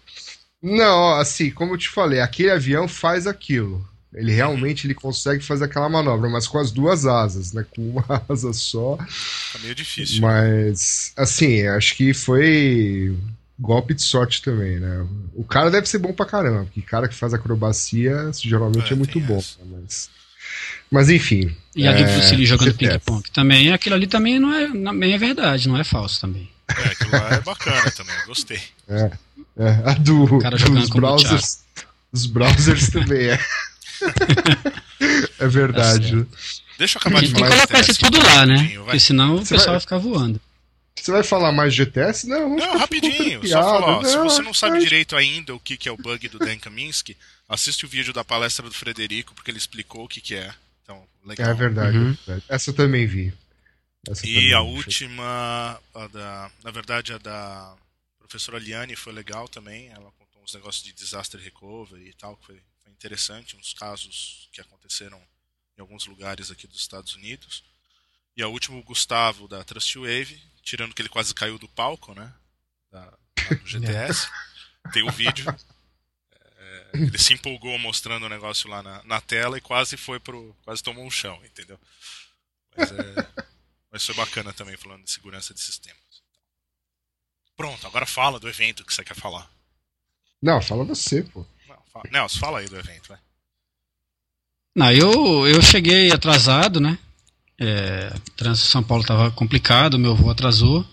[0.61, 3.87] Não, assim, como eu te falei, aquele avião faz aquilo.
[4.13, 7.63] Ele realmente ele consegue fazer aquela manobra, mas com as duas asas, né?
[7.75, 8.97] Com uma asa só.
[8.97, 10.21] Tá meio difícil.
[10.21, 13.15] Mas, assim, acho que foi
[13.59, 15.05] golpe de sorte também, né?
[15.35, 18.95] O cara deve ser bom pra caramba, porque cara que faz acrobacia geralmente é, é
[18.95, 19.37] muito bom.
[19.37, 19.79] Né?
[19.83, 20.09] Mas,
[20.89, 21.55] mas enfim.
[21.75, 25.13] E a do é, Bruce Lee jogando ping-pong também, aquilo ali também não é, também
[25.13, 26.49] é verdade, não é falso também.
[26.67, 28.61] É, aquilo lá é bacana também, gostei.
[28.87, 29.11] É,
[29.59, 31.59] é a do, o cara jogando dos browsers,
[32.11, 33.39] os browsers também é.
[35.39, 36.23] é verdade.
[36.23, 36.37] Tá
[36.77, 37.49] Deixa eu acabar de falar.
[37.49, 38.69] Tem que colocar isso tudo lá, né?
[38.77, 39.67] Porque senão o pessoal vai...
[39.73, 40.39] vai ficar voando.
[40.95, 42.27] Você vai falar mais de GTS?
[42.27, 43.45] Não, não rapidinho.
[43.47, 46.27] Só falar, ó, se você não sabe direito ainda o que, que é o bug
[46.29, 50.21] do Dan Kaminsky, assiste o vídeo da palestra do Frederico, porque ele explicou o que,
[50.21, 50.53] que é.
[50.83, 51.49] Então, legal.
[51.49, 52.11] É verdade, uhum.
[52.11, 52.43] é verdade.
[52.47, 53.33] Essa eu também vi.
[54.07, 54.67] Essa e também a vi.
[54.67, 57.73] última, a da, na verdade, a da
[58.29, 59.89] professora Liane foi legal também.
[59.89, 64.47] Ela contou uns negócios de disaster recovery e tal, que foi, foi interessante, uns casos
[64.53, 65.19] que aconteceram
[65.75, 67.63] em alguns lugares aqui dos Estados Unidos.
[68.37, 72.13] E a última, o Gustavo, da Trust Wave, tirando que ele quase caiu do palco,
[72.13, 72.31] né?
[72.91, 74.29] Da, do GTS.
[74.93, 75.45] Tem o vídeo.
[76.57, 80.55] É, ele se empolgou mostrando o negócio lá na, na tela e quase foi pro.
[80.63, 81.79] quase tomou um chão, entendeu?
[82.77, 83.45] Mas, é,
[83.91, 86.08] mas foi bacana também falando de segurança de sistemas.
[87.59, 89.45] Pronto, agora fala do evento que você quer falar.
[90.41, 91.45] Não, fala você, pô.
[91.67, 93.17] Não, fala, Nelson, fala aí do evento, vai.
[94.73, 96.97] Não, eu, eu cheguei atrasado, né?
[97.59, 100.87] É, trânsito São Paulo estava complicado, meu voo atrasou.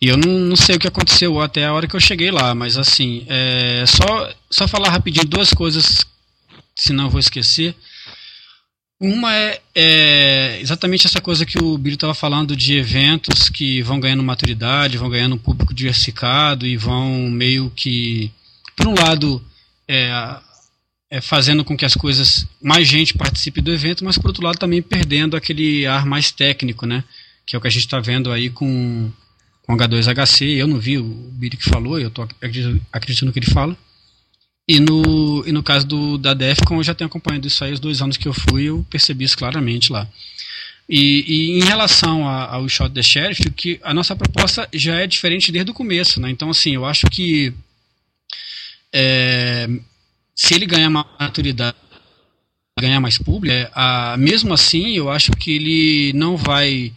[0.00, 2.54] E eu não, não, sei o que aconteceu até a hora que eu cheguei lá,
[2.54, 6.06] mas assim, é, só, só falar rapidinho duas coisas,
[6.76, 7.74] senão eu vou esquecer.
[8.98, 14.00] Uma é, é, exatamente essa coisa que o Billy estava falando de eventos que vão
[14.00, 18.32] ganhando maturidade, vão ganhando um público diversificado e vão meio que,
[18.74, 19.44] por um lado,
[19.86, 20.40] é,
[21.10, 24.58] é, fazendo com que as coisas mais gente participe do evento, mas por outro lado
[24.58, 27.04] também perdendo aquele ar mais técnico, né?
[27.46, 29.12] Que é o que a gente está vendo aí com,
[29.62, 30.56] com H2HC.
[30.56, 32.26] Eu não vi o Billy que falou, eu estou
[32.90, 33.76] acreditando no que ele fala.
[34.68, 37.78] E no, e no caso do, da DEFCON, eu já tenho acompanhado isso aí os
[37.78, 40.08] dois anos que eu fui, eu percebi isso claramente lá.
[40.88, 45.06] E, e em relação a, ao Shot the Sheriff, que a nossa proposta já é
[45.06, 46.30] diferente desde o começo, né?
[46.30, 47.52] Então, assim, eu acho que
[48.92, 49.68] é,
[50.34, 51.76] se ele ganhar maturidade,
[52.78, 56.92] ganhar mais público, é, a, mesmo assim eu acho que ele não vai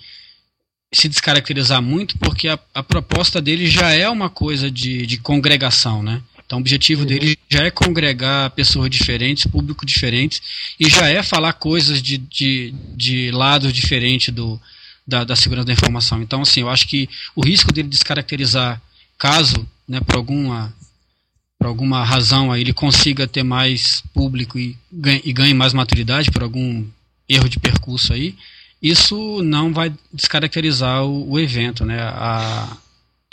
[0.91, 6.01] se descaracterizar muito, porque a, a proposta dele já é uma coisa de, de congregação,
[6.01, 6.21] né?
[6.49, 7.07] Então, o objetivo uhum.
[7.07, 10.41] dele já é congregar pessoas diferentes, público diferentes,
[10.79, 14.59] e já é falar coisas de, de, de lados diferentes do,
[15.05, 16.23] da, da segurança da informação.
[16.23, 18.81] Então, assim, eu acho que o risco dele descaracterizar,
[19.15, 20.73] caso, né, por alguma
[21.59, 26.31] por alguma razão aí ele consiga ter mais público e ganhe, e ganhe mais maturidade
[26.31, 26.85] por algum
[27.27, 28.33] erro de percurso aí,
[28.81, 32.01] isso não vai descaracterizar o, o evento, né?
[32.01, 32.77] A,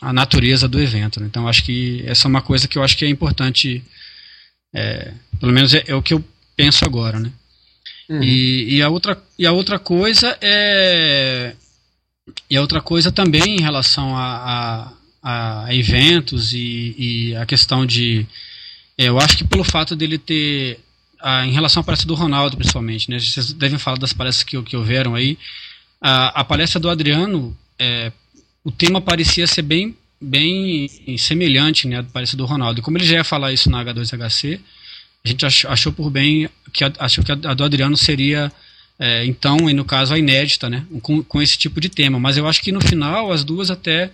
[0.06, 1.18] a natureza do evento.
[1.18, 1.26] Né?
[1.26, 3.82] Então, acho que essa é uma coisa que eu acho que é importante,
[4.72, 6.24] é, pelo menos é, é, o que eu
[6.56, 7.32] penso agora, né?
[8.08, 8.22] Uhum.
[8.22, 11.56] E, e, a outra, e a outra coisa é
[12.48, 14.92] e a outra coisa também em relação a,
[15.22, 18.24] a, a eventos e, e, a questão de
[18.96, 20.78] é, eu acho que pelo fato dele ter
[21.20, 23.18] a, em relação à palestra do Ronaldo principalmente, né?
[23.18, 25.36] Vocês devem falar das palestras que, que houveram aí.
[26.00, 28.12] A, a palestra do Adriano é,
[28.66, 32.80] o tema parecia ser bem, bem semelhante né, palestra do Ronaldo.
[32.80, 34.58] E como ele já ia falar isso na H2HC,
[35.24, 38.50] a gente achou, achou por bem que a, achou que a do Adriano seria
[38.98, 42.18] é, então, e no caso, a inédita, né, com, com esse tipo de tema.
[42.18, 44.10] Mas eu acho que no final as duas até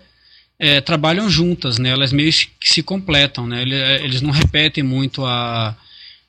[0.59, 3.63] é, trabalham juntas, né, elas meio que se completam, né,
[4.05, 5.75] eles não repetem muito a,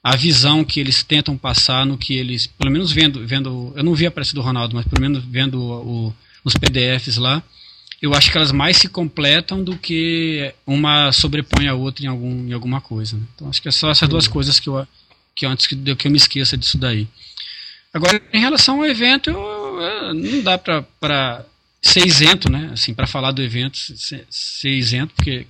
[0.02, 3.94] a visão que eles tentam passar no que eles, pelo menos vendo, vendo eu não
[3.94, 7.44] vi a palestra do Ronaldo, mas pelo menos vendo o, os PDFs lá,
[8.04, 12.50] eu acho que elas mais se completam do que uma sobrepõe a outra em, algum,
[12.50, 13.16] em alguma coisa.
[13.16, 13.24] Né?
[13.34, 14.86] Então acho que é só essas duas coisas que eu,
[15.34, 17.08] que antes que, que eu me esqueça disso daí.
[17.94, 21.46] Agora, em relação ao evento, eu, eu, não dá para
[21.82, 22.72] ser isento, né?
[22.74, 25.48] Assim, para falar do evento, ser, ser, isento, porque.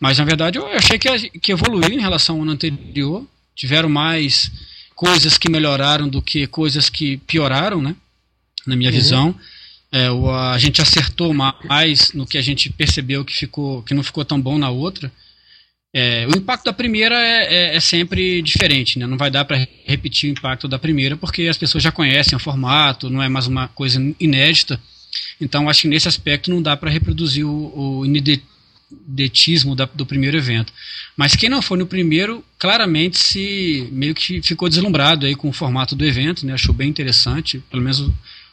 [0.00, 3.24] Mas na verdade eu achei que, que evoluiu em relação ao ano anterior.
[3.54, 4.50] Tiveram mais
[4.96, 7.94] coisas que melhoraram do que coisas que pioraram, né?
[8.66, 8.96] Na minha uhum.
[8.96, 9.40] visão.
[9.92, 14.02] É, o, a gente acertou mais no que a gente percebeu que, ficou, que não
[14.02, 15.10] ficou tão bom na outra.
[15.92, 19.06] É, o impacto da primeira é, é, é sempre diferente, né?
[19.06, 22.40] não vai dar para repetir o impacto da primeira, porque as pessoas já conhecem o
[22.40, 24.80] formato, não é mais uma coisa inédita.
[25.40, 30.36] Então, acho que nesse aspecto não dá para reproduzir o, o ineditismo da, do primeiro
[30.36, 30.72] evento.
[31.16, 35.52] Mas quem não foi no primeiro, claramente se meio que ficou deslumbrado aí com o
[35.52, 36.52] formato do evento, né?
[36.52, 38.08] achou bem interessante, pelo menos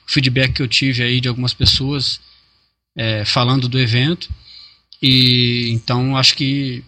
[0.08, 2.20] feedback que eu tive aí de algumas pessoas
[2.96, 4.30] é, falando do evento.
[5.02, 6.84] E então acho que,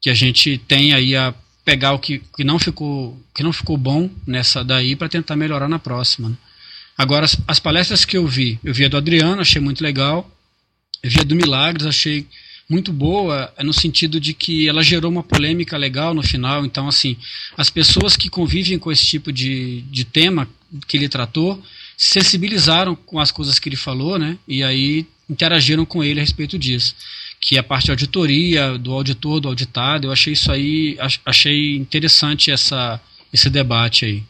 [0.00, 1.34] que a gente tem aí a
[1.64, 5.68] pegar o que, que não ficou que não ficou bom nessa daí para tentar melhorar
[5.68, 6.30] na próxima.
[6.30, 6.36] Né?
[6.96, 10.30] Agora as, as, palestras que eu vi, eu vi a do Adriano, achei muito legal.
[11.02, 12.26] Eu vi a do Milagres, achei
[12.68, 16.64] muito boa no sentido de que ela gerou uma polêmica legal no final.
[16.64, 17.16] Então, assim,
[17.56, 20.48] as pessoas que convivem com esse tipo de, de tema
[20.86, 21.62] que ele tratou
[22.02, 24.36] sensibilizaram com as coisas que ele falou, né?
[24.48, 26.96] E aí interagiram com ele a respeito disso.
[27.40, 32.50] Que a parte de auditoria, do auditor, do auditado, eu achei isso aí, achei interessante
[32.50, 33.00] essa,
[33.32, 34.22] esse debate aí.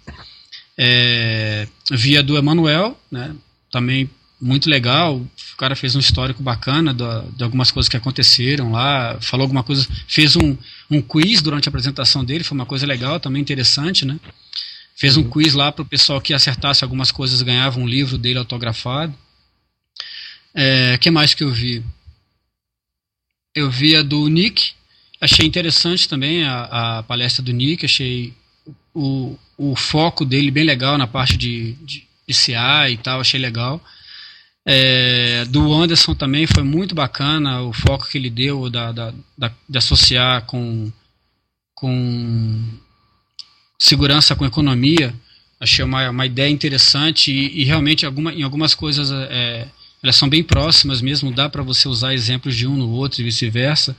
[0.77, 3.35] É, via do Emanuel, né?
[3.71, 4.09] Também
[4.39, 5.17] muito legal.
[5.17, 9.89] O cara fez um histórico bacana de algumas coisas que aconteceram lá, falou alguma coisa,
[10.07, 10.59] fez um,
[10.91, 14.21] um quiz durante a apresentação dele, foi uma coisa legal, também interessante, né?
[15.03, 18.39] Fez um quiz lá para o pessoal que acertasse algumas coisas ganhava um livro dele
[18.39, 19.13] autografado.
[20.55, 21.83] É, que mais que eu vi?
[23.53, 24.75] Eu vi a do Nick,
[25.21, 28.33] achei interessante também a, a palestra do Nick, achei
[28.95, 33.41] o, o foco dele bem legal na parte de, de, de CA e tal, achei
[33.41, 33.85] legal.
[34.65, 39.53] É, do Anderson também foi muito bacana o foco que ele deu da, da, da
[39.69, 40.93] de associar com,
[41.75, 42.63] com
[43.83, 45.13] segurança com economia.
[45.59, 49.67] Achei uma, uma ideia interessante e, e realmente alguma, em algumas coisas é,
[50.03, 53.25] elas são bem próximas mesmo, dá para você usar exemplos de um no outro e
[53.25, 53.97] vice-versa.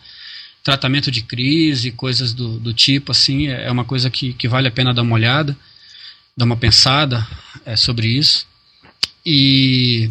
[0.63, 4.69] Tratamento de crise, coisas do, do tipo, assim, é, é uma coisa que, que vale
[4.69, 5.55] a pena dar uma olhada,
[6.35, 7.27] dar uma pensada
[7.65, 8.47] é, sobre isso.
[9.25, 10.09] E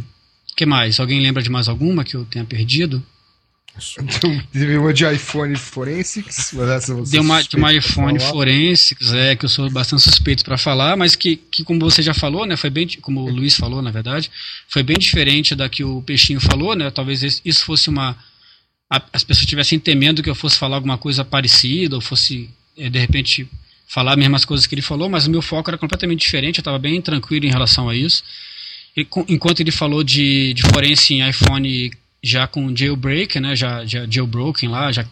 [0.54, 1.00] que mais?
[1.00, 3.02] Alguém lembra de mais alguma que eu tenha perdido?
[4.52, 9.34] Teve uma de iPhone Forensics, mas essa você Deu uma, de uma iPhone Forensics, é,
[9.34, 12.56] que eu sou bastante suspeito para falar, mas que, que, como você já falou, né,
[12.56, 14.30] foi bem, como o Luiz falou, na verdade,
[14.68, 18.16] foi bem diferente da que o Peixinho falou, né, talvez isso fosse uma,
[18.90, 22.90] a, as pessoas estivessem temendo que eu fosse falar alguma coisa parecida, ou fosse, é,
[22.90, 23.48] de repente,
[23.88, 26.62] falar as mesmas coisas que ele falou, mas o meu foco era completamente diferente, eu
[26.62, 28.22] estava bem tranquilo em relação a isso.
[29.26, 31.90] Enquanto ele falou de, de forense em iPhone
[32.22, 35.04] já com jailbreak, né, já, já jailbroken lá, já,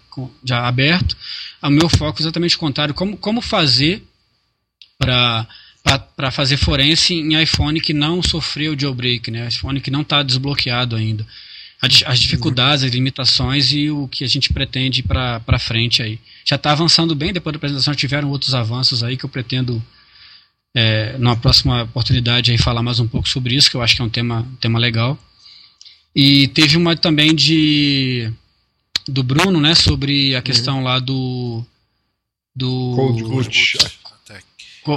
[0.44, 1.16] já aberto.
[1.62, 4.02] O meu foco é exatamente o contrário, como, como fazer
[4.98, 10.94] para fazer forense em iPhone que não sofreu jailbreak, né, iPhone que não está desbloqueado
[10.94, 11.26] ainda.
[12.06, 16.20] As dificuldades, as limitações e o que a gente pretende para frente aí.
[16.44, 19.82] Já está avançando bem, depois da apresentação tiveram outros avanços aí que eu pretendo
[20.74, 24.02] é, numa próxima oportunidade aí falar mais um pouco sobre isso, que eu acho que
[24.02, 25.18] é um tema, tema legal.
[26.14, 28.30] E teve uma também de
[29.06, 30.84] do Bruno, né, sobre a questão uhum.
[30.84, 31.64] lá do
[32.54, 33.78] do Cold Boot.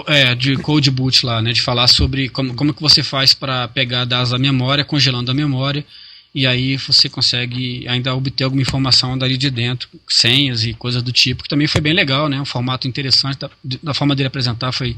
[0.08, 3.68] É, de Cold Boot lá, né, de falar sobre como, como que você faz para
[3.68, 5.86] pegar dados da memória, congelando a memória,
[6.34, 11.12] e aí você consegue ainda obter alguma informação dali de dentro, senhas e coisas do
[11.12, 13.50] tipo, que também foi bem legal, né, um formato interessante, da,
[13.84, 14.96] da forma dele apresentar foi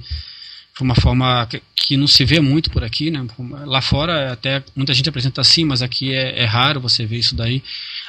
[0.78, 3.26] foi uma forma que não se vê muito por aqui, né?
[3.65, 7.34] Lá fora até muita gente apresenta assim, mas aqui é, é raro você ver isso
[7.34, 7.63] daí.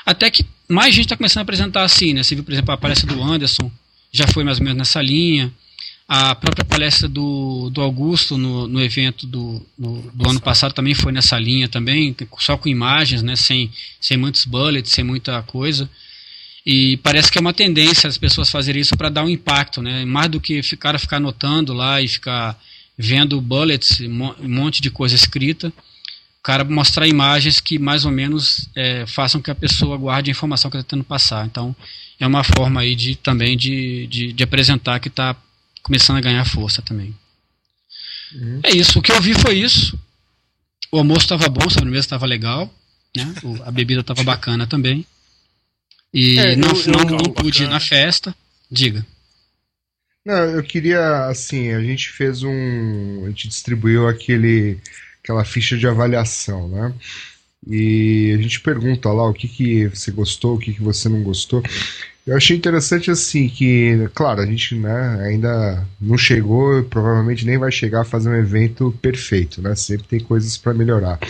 [0.05, 2.25] Até que mais gente está começando a apresentar assim, né?
[2.25, 3.71] Você viu, por exemplo, a palestra do Anderson,
[4.11, 5.53] já foi mais ou menos nessa linha.
[6.09, 10.95] A própria palestra do, do Augusto no, no evento do, no, do ano passado também
[10.95, 13.37] foi nessa linha também, só com imagens, né?
[13.37, 15.89] Sem, sem muitos bullets, sem muita coisa.
[16.67, 20.05] E parece que é uma tendência as pessoas fazerem isso para dar um impacto, né?
[20.05, 22.59] Mais do que ficar ficar anotando lá e ficar
[22.99, 28.69] vendo bullets, um monte de coisa escrita, o cara mostrar imagens que mais ou menos
[28.75, 31.47] é, façam que a pessoa guarde a informação que está tentando passar.
[31.47, 31.77] Então,
[32.19, 35.37] é uma forma aí de também de, de, de apresentar que está
[35.83, 37.15] começando a ganhar força também.
[38.35, 38.61] Uhum.
[38.65, 38.99] É isso.
[38.99, 39.97] O que eu vi foi isso.
[40.91, 42.73] O almoço estava bom, a sobremesa estava legal,
[43.15, 43.35] né?
[43.65, 45.07] A bebida estava bacana também.
[46.13, 48.35] E é, não, eu, não, eu, não pude ir na festa.
[48.71, 49.05] Diga.
[50.25, 53.25] Não, eu queria, assim, a gente fez um.
[53.25, 54.79] A gente distribuiu aquele,
[55.23, 56.93] aquela ficha de avaliação, né?
[57.67, 61.23] E a gente pergunta lá o que, que você gostou, o que, que você não
[61.23, 61.63] gostou.
[62.27, 67.71] Eu achei interessante assim que, claro, a gente né, ainda não chegou, provavelmente nem vai
[67.71, 69.77] chegar a fazer um evento perfeito, né?
[69.77, 71.21] Sempre tem coisas para melhorar.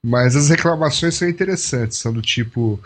[0.00, 2.80] Mas as reclamações são interessantes, são do tipo,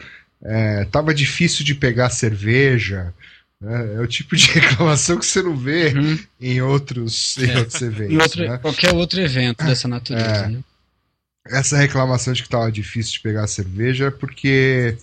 [0.46, 3.12] é, tava difícil de pegar cerveja.
[3.60, 3.96] Né?
[3.96, 6.18] É o tipo de reclamação que você não vê uhum.
[6.40, 7.58] em, outros, em é.
[7.58, 8.14] outros eventos.
[8.14, 8.58] Em outro, né?
[8.58, 10.46] Qualquer outro evento dessa natureza.
[10.46, 10.60] É, né?
[11.48, 14.96] Essa reclamação de que estava difícil de pegar cerveja é porque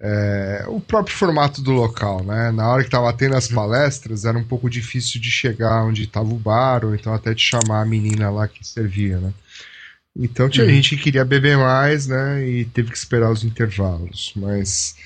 [0.00, 2.50] é, o próprio formato do local, né?
[2.50, 3.56] Na hora que estava tendo as uhum.
[3.56, 7.42] palestras, era um pouco difícil de chegar onde estava o bar, ou então até de
[7.42, 9.32] chamar a menina lá que servia, né?
[10.18, 10.72] Então tinha uhum.
[10.72, 12.46] gente que queria beber mais, né?
[12.46, 14.32] E teve que esperar os intervalos.
[14.34, 14.96] Mas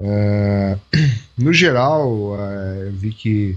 [0.00, 0.76] é,
[1.38, 3.56] no geral, é, eu vi que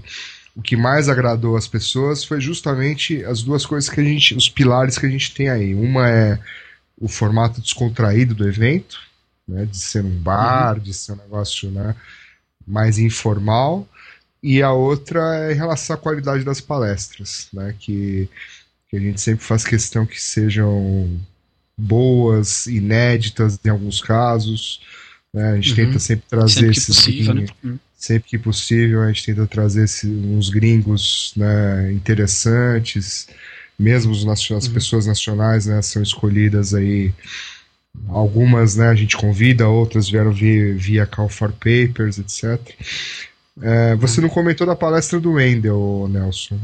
[0.54, 4.48] o que mais agradou as pessoas foi justamente as duas coisas que a gente, os
[4.48, 5.74] pilares que a gente tem aí.
[5.74, 6.38] Uma é
[6.98, 9.00] o formato descontraído do evento,
[9.46, 9.66] né?
[9.66, 10.82] De ser um bar, uhum.
[10.82, 11.96] de ser um negócio, né?
[12.66, 13.88] Mais informal.
[14.40, 17.74] E a outra é em relação à qualidade das palestras, né?
[17.76, 18.28] Que
[18.88, 21.20] que a gente sempre faz questão que sejam
[21.76, 24.80] boas, inéditas em alguns casos.
[25.32, 25.50] Né?
[25.50, 25.76] A gente uhum.
[25.76, 26.96] tenta sempre trazer sempre esses.
[26.96, 27.46] Possível, né?
[27.62, 27.78] Uhum.
[27.98, 33.28] Sempre que possível, a gente tenta trazer esses, uns gringos né, interessantes.
[33.78, 34.72] Mesmo os, as uhum.
[34.72, 37.12] pessoas nacionais né, são escolhidas aí.
[38.08, 42.60] Algumas né, a gente convida, outras vieram via, via Call for Papers, etc.
[43.60, 44.26] É, você uhum.
[44.26, 46.60] não comentou da palestra do Wendel, Nelson?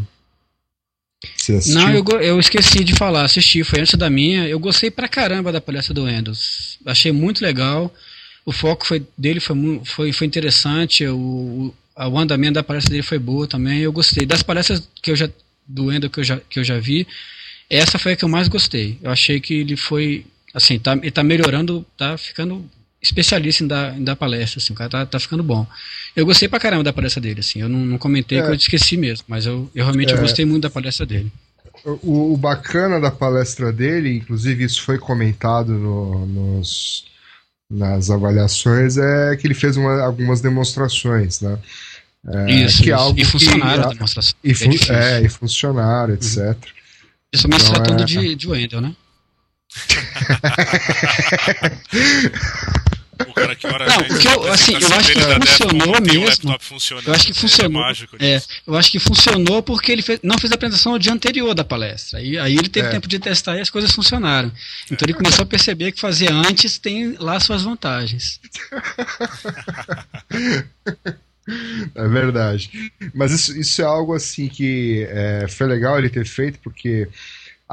[1.67, 4.49] Não, eu, eu esqueci de falar, assisti, foi antes da minha.
[4.49, 6.79] Eu gostei pra caramba da palestra do Windows.
[6.87, 7.93] Achei muito legal.
[8.45, 11.07] O foco foi, dele foi, foi, foi interessante.
[11.07, 13.81] O, o, o andamento da palestra dele foi boa também.
[13.81, 14.27] Eu gostei.
[14.27, 15.29] Das palestras que eu já,
[15.67, 17.07] do Windows que eu já, que eu já vi,
[17.71, 18.99] essa foi a que eu mais gostei.
[19.03, 20.27] Eu achei que ele foi.
[20.53, 22.69] Assim, tá, ele tá melhorando, tá ficando
[23.03, 25.67] especialista em dar, em dar palestra, assim, o cara tá, tá ficando bom.
[26.15, 28.43] Eu gostei pra caramba da palestra dele, assim, eu não, não comentei é.
[28.43, 30.17] que eu esqueci mesmo, mas eu, eu realmente é.
[30.17, 31.33] eu gostei muito da palestra dele.
[31.85, 37.07] O, o, bacana da palestra dele, inclusive isso foi comentado no, nos,
[37.69, 41.59] nas avaliações, é que ele fez uma, algumas demonstrações, né?
[42.25, 44.37] É, isso, que é algo e funcionaram que, demonstrações.
[44.45, 46.39] E, fun é, é, e funcionaram, etc.
[46.39, 46.55] Uhum.
[47.33, 48.05] Principalmente então, tratando é...
[48.05, 48.95] de, de Wendel, né?
[53.29, 56.57] O cara que ora não, porque eu, assim, eu acho que funcionou mesmo.
[57.07, 57.85] Eu acho que funcionou.
[58.19, 61.13] É, é, eu acho que funcionou porque ele fez, não fez a apresentação no dia
[61.13, 62.19] anterior da palestra.
[62.19, 62.91] Aí, aí ele teve é.
[62.91, 64.51] tempo de testar e as coisas funcionaram.
[64.91, 68.41] Então ele começou a perceber que fazer antes tem lá suas vantagens.
[71.95, 72.93] É verdade.
[73.13, 77.09] Mas isso, isso é algo assim que é, foi legal ele ter feito, porque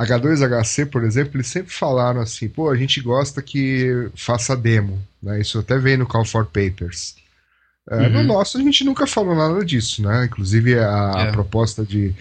[0.06, 5.42] H2HC, por exemplo, eles sempre falaram assim, pô, a gente gosta que faça demo, né?
[5.42, 7.16] Isso até vem no Call for Papers.
[7.90, 8.10] É, uhum.
[8.10, 10.26] No nosso a gente nunca falou nada disso, né?
[10.26, 11.30] Inclusive a, é.
[11.30, 12.14] a proposta de,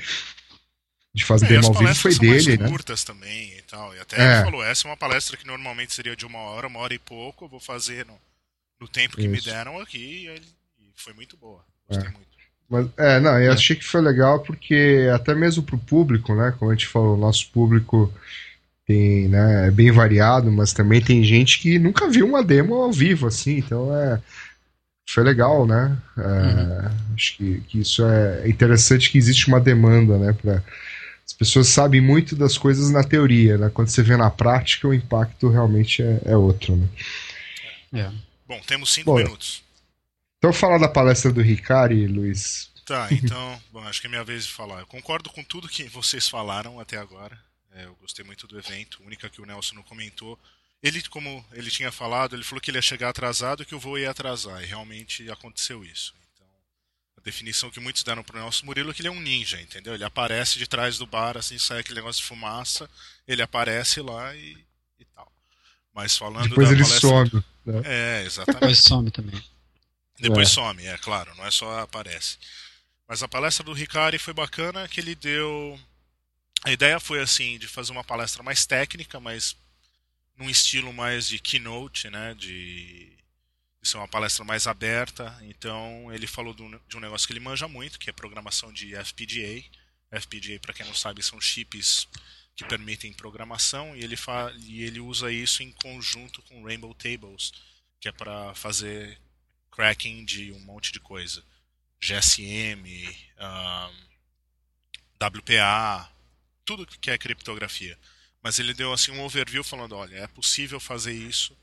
[1.15, 2.69] de fazer é, demo ao vivo foi dele, mais né?
[2.69, 3.95] curtas também e tal.
[3.95, 4.35] E até é.
[4.37, 6.99] ele falou, essa é uma palestra que normalmente seria de uma hora, uma hora e
[6.99, 8.19] pouco, eu vou fazer no,
[8.81, 9.31] no tempo que Isso.
[9.31, 10.41] me deram aqui e,
[10.81, 11.63] e foi muito boa.
[11.89, 12.13] Gostei é.
[12.13, 12.28] muito.
[12.69, 13.55] Mas, é, não, eu é.
[13.55, 16.55] achei que foi legal porque até mesmo pro público, né?
[16.59, 18.13] Como a gente falou, o nosso público
[18.87, 22.91] tem, né, é bem variado, mas também tem gente que nunca viu uma demo ao
[22.91, 24.21] vivo, assim, então é.
[25.11, 25.97] Foi legal, né?
[26.19, 26.91] É, uhum.
[27.15, 30.35] Acho que, que isso é interessante que existe uma demanda, né?
[30.35, 30.63] Pra,
[31.25, 33.71] as pessoas sabem muito das coisas na teoria, né?
[33.73, 36.89] Quando você vê na prática, o impacto realmente é, é outro, né?
[37.95, 38.11] É.
[38.47, 39.63] Bom, temos cinco Bom, minutos.
[40.39, 42.71] Então falar da palestra do Ricari, Luiz.
[42.87, 44.81] Tá, então, bom, acho que é minha vez de falar.
[44.81, 47.39] Eu concordo com tudo que vocês falaram até agora.
[47.75, 49.03] É, eu gostei muito do evento.
[49.03, 50.39] A única que o Nelson não comentou.
[50.83, 53.81] Ele, como ele tinha falado, ele falou que ele ia chegar atrasado e que o
[53.81, 54.63] voo ia atrasar.
[54.63, 56.15] E realmente aconteceu isso.
[56.33, 56.47] Então,
[57.17, 59.95] a definição que muitos deram pro Nelson Murilo é que ele é um ninja, entendeu?
[59.95, 62.89] Ele aparece de trás do bar, assim, sai aquele negócio de fumaça,
[63.27, 64.57] ele aparece lá e,
[65.01, 65.31] e tal.
[65.93, 67.09] Mas falando Depois da ele palestra...
[67.09, 67.45] some.
[67.67, 67.83] Né?
[67.85, 68.61] É, exatamente.
[68.61, 69.43] Depois some também.
[70.19, 70.53] Depois é.
[70.53, 72.39] some, é claro, não é só aparece.
[73.07, 75.81] Mas a palestra do Ricari foi bacana, que ele deu.
[76.65, 79.57] A ideia foi assim, de fazer uma palestra mais técnica, mas
[80.37, 82.35] num estilo mais de keynote, né?
[82.35, 83.17] De,
[83.81, 85.37] de ser uma palestra mais aberta.
[85.43, 89.65] Então ele falou de um negócio que ele manja muito, que é programação de FPGA.
[90.11, 92.09] FPGA, para quem não sabe, são chips
[92.59, 97.53] que permitem programação e ele, fa e ele usa isso em conjunto com Rainbow Tables,
[98.01, 99.17] que é para fazer
[99.79, 101.41] cracking de um monte de coisa.
[102.01, 102.85] GSM,
[103.39, 104.09] um,
[105.25, 106.11] WPA,
[106.65, 107.97] tudo que é criptografia.
[108.43, 111.57] Mas ele deu assim um overview falando, olha, é possível fazer isso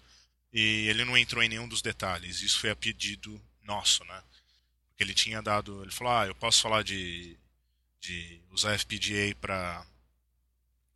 [0.53, 2.41] e ele não entrou em nenhum dos detalhes.
[2.41, 4.23] Isso foi a pedido nosso, né?
[4.87, 7.37] Porque ele tinha dado, ele falou, ah, eu posso falar de,
[7.99, 9.85] de usar FPGA para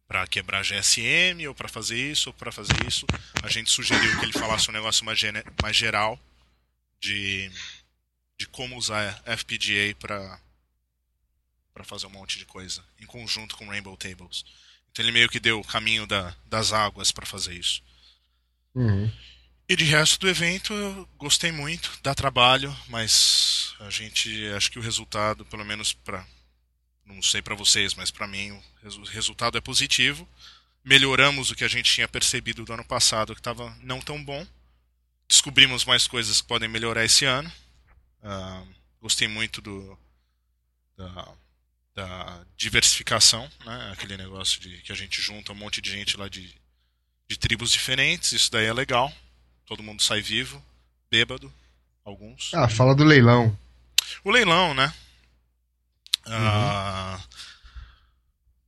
[0.07, 3.05] para quebrar GSM ou para fazer isso ou para fazer isso.
[3.43, 5.22] A gente sugeriu que ele falasse um negócio mais,
[5.61, 6.20] mais geral
[7.00, 7.52] de,
[8.38, 10.39] de como usar FPGA para
[11.74, 14.43] para fazer um monte de coisa em conjunto com Rainbow Tables.
[14.91, 17.82] Então ele meio que deu o caminho da, das águas para fazer isso.
[18.76, 19.10] Uhum.
[19.68, 24.80] E de resto do evento eu gostei muito, dá trabalho, mas a gente acho que
[24.80, 26.26] o resultado, pelo menos para
[27.06, 30.28] não sei para vocês, mas para mim o resultado é positivo.
[30.84, 34.45] Melhoramos o que a gente tinha percebido do ano passado, que estava não tão bom
[35.30, 37.49] descobrimos mais coisas que podem melhorar esse ano.
[38.23, 38.67] Uh,
[38.99, 39.97] gostei muito do
[40.97, 41.27] da,
[41.95, 43.91] da, diversificação, né?
[43.93, 46.53] Aquele negócio de que a gente junta um monte de gente lá de,
[47.30, 48.32] de tribos diferentes.
[48.32, 49.13] Isso daí é legal.
[49.65, 50.61] Todo mundo sai vivo,
[51.09, 51.53] bêbado,
[52.03, 52.51] alguns.
[52.53, 53.57] Ah, fala do leilão.
[54.23, 54.91] O leilão, né?
[56.25, 57.15] Uhum.
[57.15, 57.23] Uh,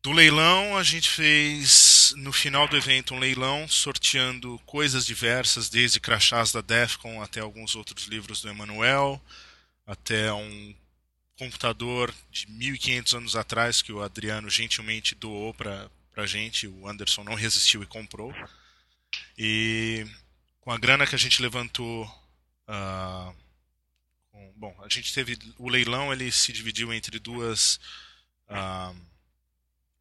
[0.04, 6.00] do leilão, a gente fez no final do evento um leilão sorteando coisas diversas, desde
[6.00, 9.22] crachás da Defcon até alguns outros livros do Emanuel,
[9.86, 10.76] até um
[11.38, 17.24] computador de 1500 anos atrás que o Adriano gentilmente doou para a gente, o Anderson
[17.24, 18.34] não resistiu e comprou.
[19.38, 20.06] E
[20.62, 22.06] com a grana que a gente levantou,
[22.68, 23.36] uh,
[24.56, 27.80] bom, a gente teve o leilão, ele se dividiu entre duas
[28.48, 28.96] uh,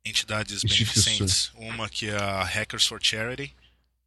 [0.05, 1.51] entidades beneficentes.
[1.55, 3.55] Uma que é a Hackers for Charity,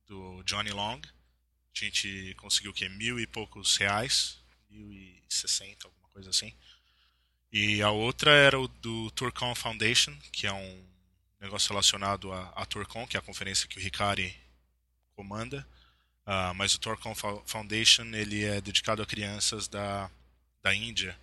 [0.08, 1.00] do Johnny Long.
[1.06, 2.90] A gente conseguiu o quê?
[2.90, 4.38] Mil e poucos reais.
[4.70, 6.54] Mil e sessenta, alguma coisa assim.
[7.52, 10.86] E a outra era o do Turcon Foundation, que é um
[11.40, 14.36] negócio relacionado à, à Turcon, que é a conferência que o Ricari
[15.16, 15.66] comanda.
[16.26, 17.14] Uh, mas o Turcon
[17.46, 20.10] Foundation ele é dedicado a crianças da,
[20.64, 21.20] da Índia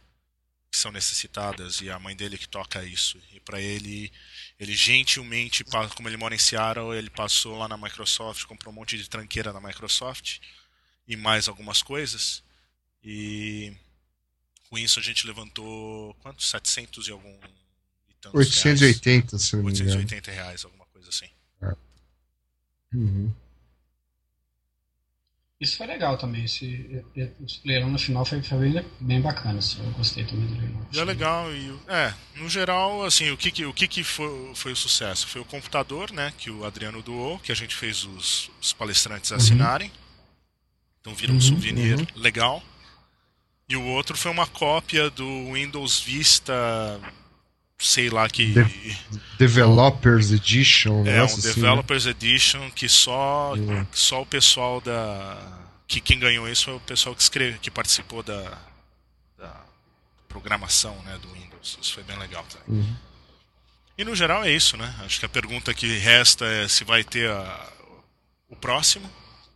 [0.70, 3.18] que são necessitadas e a mãe dele que toca isso.
[3.32, 4.12] E para ele,
[4.58, 5.64] ele gentilmente,
[5.96, 9.52] como ele mora em Seattle, ele passou lá na Microsoft, comprou um monte de tranqueira
[9.52, 10.38] da Microsoft
[11.08, 12.42] e mais algumas coisas.
[13.02, 13.72] E
[14.68, 16.48] com isso a gente levantou quantos?
[16.50, 17.34] 700 e algum
[18.08, 19.42] e tantos 880, reais.
[19.42, 19.90] se não me engano.
[19.90, 21.28] 880 reais, alguma coisa assim.
[21.62, 21.74] É.
[22.94, 23.34] Uhum.
[25.60, 26.44] Isso foi legal também.
[26.44, 29.58] Esse, esse leilão no final foi, foi bem, bem bacana.
[29.58, 30.86] Assim, eu gostei também do leilão.
[30.94, 31.52] É legal.
[31.52, 35.26] E, é, no geral, assim, o que, que, o que, que foi, foi o sucesso?
[35.26, 36.32] Foi o computador, né?
[36.38, 39.36] Que o Adriano doou, que a gente fez os, os palestrantes uhum.
[39.36, 39.88] assinarem.
[39.88, 39.94] Uhum.
[41.02, 42.06] Então vira um uhum, souvenir uhum.
[42.16, 42.62] legal.
[43.68, 46.54] E o outro foi uma cópia do Windows Vista
[47.80, 48.46] sei lá que.
[48.46, 48.98] De
[49.38, 51.54] Developers Edition, É, um assim, né?
[51.54, 52.10] Developers né?
[52.10, 53.86] Edition que só, uhum.
[53.92, 55.38] só o pessoal da.
[55.88, 58.58] Que quem ganhou isso foi o pessoal que escreve, que participou da,
[59.36, 59.64] da
[60.28, 61.78] programação né, do Windows.
[61.82, 62.80] Isso foi bem legal também.
[62.80, 62.96] Uhum.
[63.98, 64.94] E no geral é isso, né?
[65.00, 67.68] Acho que a pergunta que resta é se vai ter a,
[68.48, 69.10] o próximo.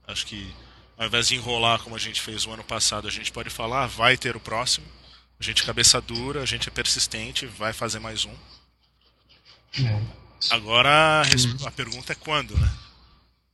[0.06, 0.52] Acho que
[0.98, 3.84] ao invés de enrolar como a gente fez o ano passado, a gente pode falar,
[3.84, 4.86] ah, vai ter o próximo.
[5.39, 8.35] A gente é cabeça dura, a gente é persistente, vai fazer mais um.
[9.82, 10.01] É.
[10.51, 11.22] Agora a,
[11.66, 12.70] a pergunta é quando, né?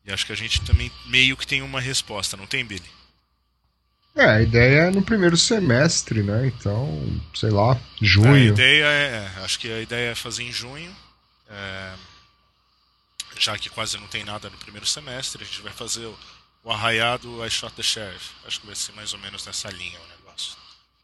[0.05, 2.91] E acho que a gente também meio que tem uma resposta, não tem, Billy?
[4.15, 6.47] É, a ideia é no primeiro semestre, né?
[6.47, 8.35] Então, sei lá, junho.
[8.35, 10.95] A ideia é, acho que a ideia é fazer em junho,
[11.49, 11.95] é,
[13.39, 16.19] já que quase não tem nada no primeiro semestre, a gente vai fazer o,
[16.65, 18.31] o arraiado I Shot the Sheriff.
[18.47, 20.20] Acho que vai ser mais ou menos nessa linha negócio.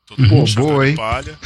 [0.06, 0.94] Todo mundo Pô, boa, hein?
[0.94, 1.38] palha.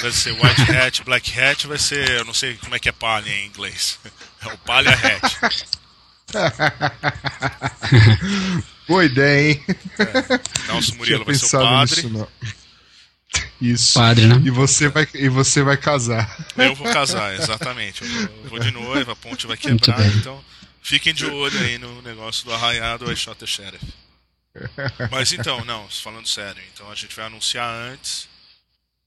[0.00, 2.92] Vai ser White Hat, Black Hat, vai ser, eu não sei como é que é
[2.92, 3.98] palha em inglês.
[4.40, 5.66] É o palha hat.
[8.88, 9.64] Boa ideia, hein?
[9.98, 10.72] É.
[10.72, 12.02] Nelson Murilo vai ser o padre.
[12.02, 12.28] Nisso,
[13.60, 13.94] Isso.
[13.94, 14.42] Padre, né?
[14.44, 16.46] E você vai, e você vai casar.
[16.56, 18.02] Eu vou casar, exatamente.
[18.02, 20.42] Eu vou, eu vou de noiva, a ponte vai quebrar, então
[20.82, 23.84] fiquem de olho aí no negócio do arraiado I Shot the Sheriff.
[25.10, 28.28] Mas então, não, falando sério, então a gente vai anunciar antes.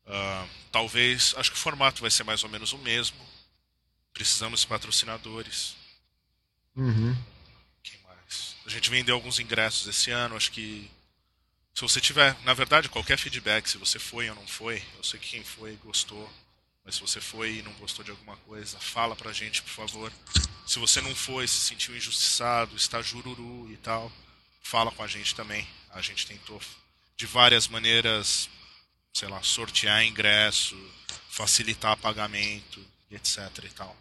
[0.05, 3.17] Uh, talvez, acho que o formato vai ser mais ou menos o mesmo.
[4.13, 5.75] Precisamos de patrocinadores.
[6.75, 7.15] Uhum.
[7.83, 8.55] Quem mais?
[8.65, 10.89] A gente vendeu alguns ingressos esse ano, acho que.
[11.73, 15.19] Se você tiver, na verdade, qualquer feedback, se você foi ou não foi, eu sei
[15.19, 16.27] que quem foi gostou,
[16.83, 20.11] mas se você foi e não gostou de alguma coisa, fala pra gente, por favor.
[20.65, 24.11] Se você não foi, se sentiu injustiçado, está jururu e tal,
[24.67, 25.67] fala com a gente também.
[25.91, 26.61] A gente tentou
[27.15, 28.49] de várias maneiras,
[29.13, 30.77] sei lá, sortear ingresso,
[31.29, 33.95] facilitar pagamento, etc e tal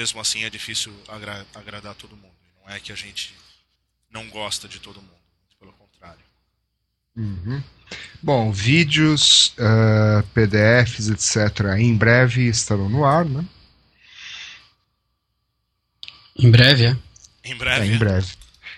[0.00, 2.32] mesmo assim é difícil agra agradar todo mundo.
[2.62, 3.34] Não é que a gente
[4.10, 5.20] não gosta de todo mundo,
[5.58, 6.24] pelo contrário.
[7.16, 7.62] Uhum.
[8.22, 11.78] Bom, vídeos, uh, PDFs, etc.
[11.78, 13.44] Em breve estarão no ar, né?
[16.38, 16.96] Em breve, é?
[17.44, 17.88] Em breve.
[17.88, 18.32] É, em breve.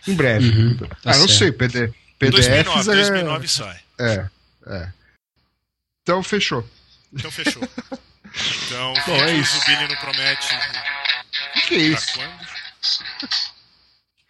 [0.07, 0.48] Em breve.
[0.48, 2.94] Uhum, tá ah, não sei, PD, PDFs 2009, é...
[2.94, 3.80] 2009 sai.
[3.98, 4.28] É,
[4.66, 4.92] é.
[6.03, 6.68] Então fechou.
[7.12, 7.62] Então fechou.
[8.66, 9.59] Então, Bom, é isso.
[9.59, 10.48] o Billy não promete
[11.53, 12.18] que, que é isso?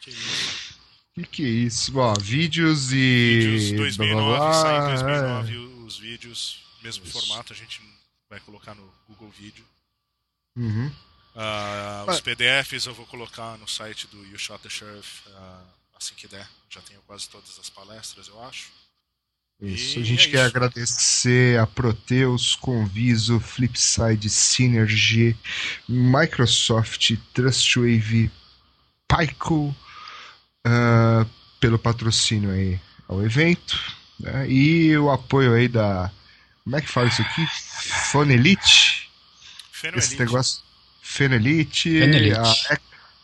[0.01, 0.73] que, que é isso?
[1.15, 1.93] Que que é isso?
[1.93, 3.41] Bom, vídeos e.
[3.41, 5.59] Vídeos 2009, blá, blá, sai em 2009 é.
[5.85, 7.13] os vídeos, mesmo isso.
[7.13, 7.81] formato, a gente
[8.29, 9.65] vai colocar no Google Vídeo.
[10.57, 10.91] Uhum.
[11.35, 15.67] Uh, os PDFs eu vou colocar no site do You Shot the Sheriff uh,
[15.97, 16.47] assim que der.
[16.69, 18.71] Já tenho quase todas as palestras, eu acho.
[19.61, 20.57] Isso, a gente é quer isso.
[20.57, 25.37] agradecer a Proteus, Conviso, Flipside, Synergy,
[25.89, 28.31] Microsoft, Trustwave,
[29.07, 29.75] Pico
[30.67, 31.31] uh,
[31.61, 33.79] pelo patrocínio aí ao evento
[34.19, 34.49] né?
[34.51, 36.11] e o apoio aí da
[36.65, 37.47] como é que fala isso aqui?
[38.11, 39.11] Fonelite?
[39.97, 40.63] Esse negócio
[41.13, 42.39] Fenelite, Fenelite.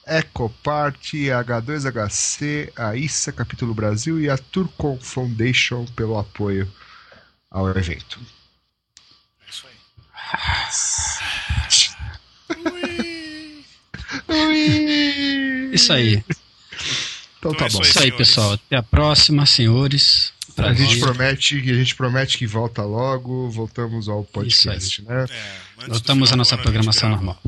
[0.07, 6.71] a Ecopart, H2HC, a ISA Capítulo Brasil e a Turcom Foundation pelo apoio
[7.51, 8.21] ao evento.
[9.41, 9.75] É isso aí.
[14.29, 15.71] Ui.
[15.73, 16.23] Isso aí.
[17.39, 17.81] Então, tá então é bom.
[17.81, 18.53] Isso aí, pessoal.
[18.53, 20.35] Até a próxima, senhores.
[20.59, 25.25] A gente, promete, a gente promete que volta logo, voltamos ao podcast, né?
[25.31, 27.43] É, voltamos à nossa programação grava, normal.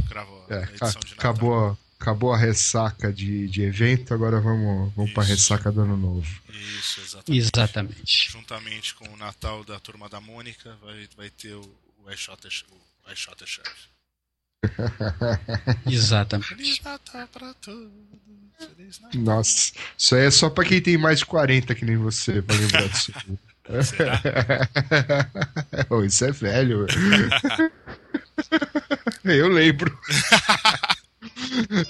[0.48, 0.68] É,
[1.16, 5.96] acabou, acabou a ressaca de, de evento, agora vamos, vamos para a ressaca do ano
[5.96, 6.40] novo.
[6.48, 7.38] Isso, exatamente.
[7.38, 8.30] exatamente.
[8.30, 11.62] Juntamente com o Natal da Turma da Mônica, vai, vai ter o,
[12.04, 12.48] o iShot
[13.46, 13.89] Sheriff.
[15.86, 16.48] exatamente.
[16.48, 17.90] Feliz Natal pra todos.
[19.14, 22.56] Nossa, isso aí é só para quem tem mais de 40 que nem você, para
[22.56, 23.12] lembrar disso.
[25.88, 26.86] oh, isso é velho.
[29.24, 29.98] Eu lembro.